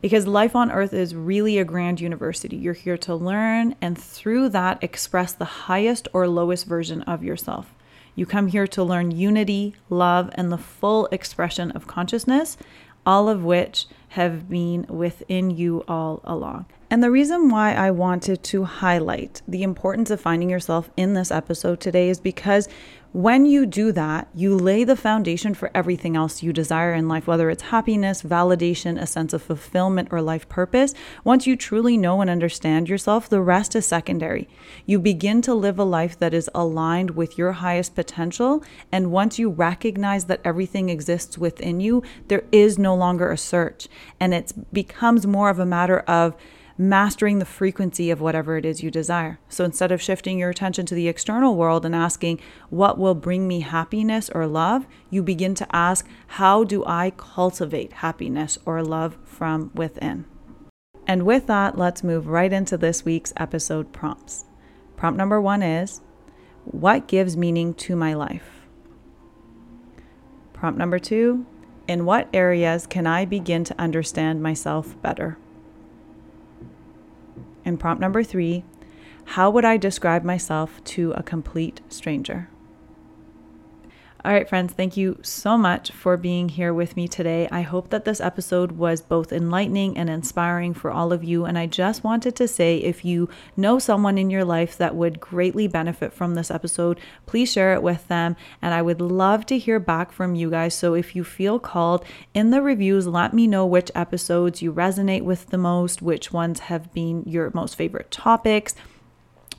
because 0.05 0.27
life 0.27 0.55
on 0.55 0.71
earth 0.71 0.93
is 0.93 1.15
really 1.15 1.57
a 1.57 1.65
grand 1.65 1.99
university. 1.99 2.57
You're 2.57 2.75
here 2.75 2.99
to 2.99 3.15
learn 3.15 3.75
and 3.81 3.97
through 3.97 4.51
that 4.51 4.85
express 4.85 5.33
the 5.33 5.47
highest 5.47 6.09
or 6.13 6.29
lowest 6.29 6.67
version 6.67 7.01
of 7.05 7.25
yourself. 7.25 7.73
You 8.15 8.27
come 8.27 8.49
here 8.49 8.67
to 8.67 8.85
learn 8.85 9.13
unity, 9.13 9.77
love, 9.89 10.29
and 10.35 10.53
the 10.53 10.59
full 10.59 11.07
expression 11.07 11.71
of 11.71 11.87
consciousness, 11.87 12.59
all 13.07 13.31
of 13.31 13.45
which 13.45 13.87
have 14.09 14.51
been 14.51 14.85
within 14.91 15.49
you 15.51 15.85
all 15.89 16.21
along. 16.25 16.67
And 16.95 17.03
the 17.03 17.11
reason 17.11 17.49
why 17.49 17.75
I 17.75 17.91
wanted 17.91 18.45
to 18.45 18.63
highlight 18.63 19.43
the 19.49 19.65
importance 19.65 20.13
of 20.13 20.21
finding 20.21 20.49
yourself 20.49 20.91
in 20.97 21.15
this 21.15 21.33
episode 21.33 21.81
today 21.81 22.09
is 22.09 22.21
because 22.21 22.69
when 23.11 23.47
you 23.47 23.67
do 23.67 23.91
that, 23.91 24.29
you 24.33 24.55
lay 24.55 24.85
the 24.85 24.95
foundation 24.95 25.55
for 25.55 25.73
everything 25.75 26.15
else 26.15 26.45
you 26.45 26.53
desire 26.53 26.95
in 26.95 27.09
life, 27.09 27.27
whether 27.27 27.51
it's 27.51 27.65
happiness, 27.65 28.23
validation, 28.23 28.97
a 28.97 29.09
sense 29.09 29.33
of 29.33 29.43
fulfillment, 29.43 30.11
or 30.13 30.23
life 30.23 30.49
purpose. 30.49 30.95
Once 31.25 31.49
you 31.49 31.57
truly 31.57 31.97
know 31.97 32.21
and 32.21 32.31
understand 32.31 32.89
yourself, 32.89 33.29
the 33.29 33.41
rest 33.41 33.75
is 33.75 33.85
secondary. 33.85 34.49
You 34.87 35.01
begin 35.01 35.43
to 35.43 35.55
live 35.55 35.81
a 35.81 35.85
life 35.85 36.17
that 36.21 36.33
is 36.33 36.49
aligned 36.55 37.11
with 37.17 37.37
your 37.37 37.53
highest 37.53 37.97
potential. 37.97 38.63
And 38.93 39.11
once 39.11 39.37
you 39.37 39.51
recognize 39.51 40.27
that 40.27 40.43
everything 40.45 40.91
exists 40.91 41.37
within 41.37 41.81
you, 41.81 42.05
there 42.29 42.45
is 42.53 42.79
no 42.79 42.95
longer 42.95 43.33
a 43.33 43.37
search. 43.37 43.89
And 44.21 44.33
it 44.33 44.53
becomes 44.73 45.27
more 45.27 45.51
of 45.51 45.59
a 45.59 45.67
matter 45.67 45.99
of, 46.01 46.37
mastering 46.77 47.39
the 47.39 47.45
frequency 47.45 48.11
of 48.11 48.21
whatever 48.21 48.57
it 48.57 48.65
is 48.65 48.83
you 48.83 48.91
desire. 48.91 49.39
So 49.49 49.65
instead 49.65 49.93
of 49.93 50.03
shifting 50.03 50.39
your 50.39 50.51
attention 50.51 50.87
to 50.87 50.95
the 50.95 51.09
external 51.09 51.57
world 51.57 51.87
and 51.87 51.95
asking, 51.95 52.41
what 52.69 52.99
will 52.99 53.15
bring 53.15 53.47
me 53.47 53.61
happiness 53.61 54.29
or 54.31 54.47
love, 54.47 54.87
you 55.11 55.23
begin 55.23 55.55
to 55.57 55.77
ask, 55.77 56.07
how 56.27 56.65
do 56.65 56.85
I 56.85 57.13
cultivate 57.17 57.95
happiness 57.95 58.59
or 58.67 58.83
love 58.83 59.17
from 59.25 59.71
within? 59.75 60.25
And 61.07 61.25
with 61.25 61.47
that, 61.47 61.79
let's 61.79 62.03
move 62.03 62.27
right 62.27 62.53
into 62.53 62.77
this 62.77 63.05
week's 63.05 63.33
episode 63.37 63.93
prompts. 63.93 64.47
Prompt 64.97 65.19
number 65.19 65.41
one 65.41 65.63
is, 65.63 66.01
what 66.65 67.07
gives 67.07 67.37
meaning 67.37 67.75
to 67.75 67.95
my 67.95 68.15
life? 68.15 68.67
Prompt 70.55 70.79
number 70.79 70.99
two, 70.99 71.47
in 71.87 72.07
what 72.07 72.29
areas 72.33 72.87
can 72.87 73.07
I 73.07 73.27
begin 73.27 73.65
to 73.65 73.79
understand 73.79 74.43
myself 74.43 75.01
better? 75.03 75.37
And 77.65 77.81
prompt 77.81 78.01
number 78.01 78.23
three 78.23 78.65
How 79.25 79.51
would 79.51 79.65
I 79.65 79.77
describe 79.77 80.25
myself 80.25 80.83
to 80.85 81.13
a 81.13 81.23
complete 81.23 81.81
stranger? 81.89 82.49
All 84.25 84.33
right, 84.33 84.49
friends, 84.49 84.73
thank 84.73 84.97
you 84.97 85.19
so 85.21 85.59
much 85.59 85.91
for 85.91 86.17
being 86.17 86.49
here 86.49 86.73
with 86.73 86.97
me 86.97 87.07
today. 87.07 87.47
I 87.53 87.61
hope 87.61 87.91
that 87.91 88.07
this 88.07 88.23
episode 88.23 88.73
was 88.73 89.03
both 89.03 89.35
enlightening 89.35 89.99
and 89.99 90.09
inspiring 90.09 90.73
for 90.73 90.91
all 90.91 91.13
of 91.13 91.23
you. 91.23 91.45
And 91.45 91.59
I 91.59 91.67
just 91.67 92.03
wanted 92.03 92.35
to 92.37 92.49
say 92.49 92.79
if 92.79 93.05
you 93.05 93.29
know 93.55 93.79
someone 93.79 94.17
in 94.17 94.31
your 94.31 94.47
life 94.47 94.79
that 94.79 94.95
would 94.95 95.21
greatly 95.21 95.69
benefit 95.69 96.15
from 96.15 96.37
this 96.37 96.51
episode, 96.51 96.99
please 97.27 97.53
share 97.53 97.75
it 97.75 97.83
with 97.83 98.09
them. 98.09 98.35
And 98.63 98.73
I 98.73 98.81
would 98.81 99.03
love 99.03 99.45
to 99.45 99.59
hear 99.59 99.79
back 99.79 100.11
from 100.11 100.35
you 100.35 100.49
guys. 100.49 100.73
So 100.73 100.95
if 100.95 101.15
you 101.15 101.23
feel 101.23 101.59
called 101.59 102.03
in 102.33 102.49
the 102.49 102.63
reviews, 102.63 103.07
let 103.07 103.35
me 103.35 103.47
know 103.47 103.67
which 103.67 103.91
episodes 103.95 104.63
you 104.63 104.73
resonate 104.73 105.25
with 105.25 105.51
the 105.51 105.59
most, 105.59 106.01
which 106.01 106.33
ones 106.33 106.61
have 106.61 106.95
been 106.95 107.25
your 107.27 107.51
most 107.53 107.77
favorite 107.77 108.11
topics 108.11 108.75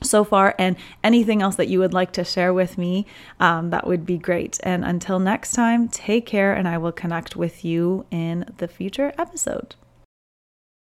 so 0.02 0.24
far 0.24 0.54
and 0.58 0.76
anything 1.02 1.42
else 1.42 1.56
that 1.56 1.68
you 1.68 1.78
would 1.78 1.94
like 1.94 2.12
to 2.12 2.24
share 2.24 2.52
with 2.52 2.78
me 2.78 3.06
um, 3.40 3.70
that 3.70 3.86
would 3.86 4.04
be 4.04 4.18
great. 4.18 4.58
And 4.62 4.84
until 4.84 5.18
next 5.18 5.52
time 5.52 5.88
take 5.88 6.26
care 6.26 6.52
and 6.52 6.68
i 6.68 6.78
will 6.78 6.92
connect 6.92 7.36
with 7.36 7.64
you 7.64 8.04
in 8.10 8.44
the 8.58 8.68
future 8.68 9.12
episode 9.18 9.74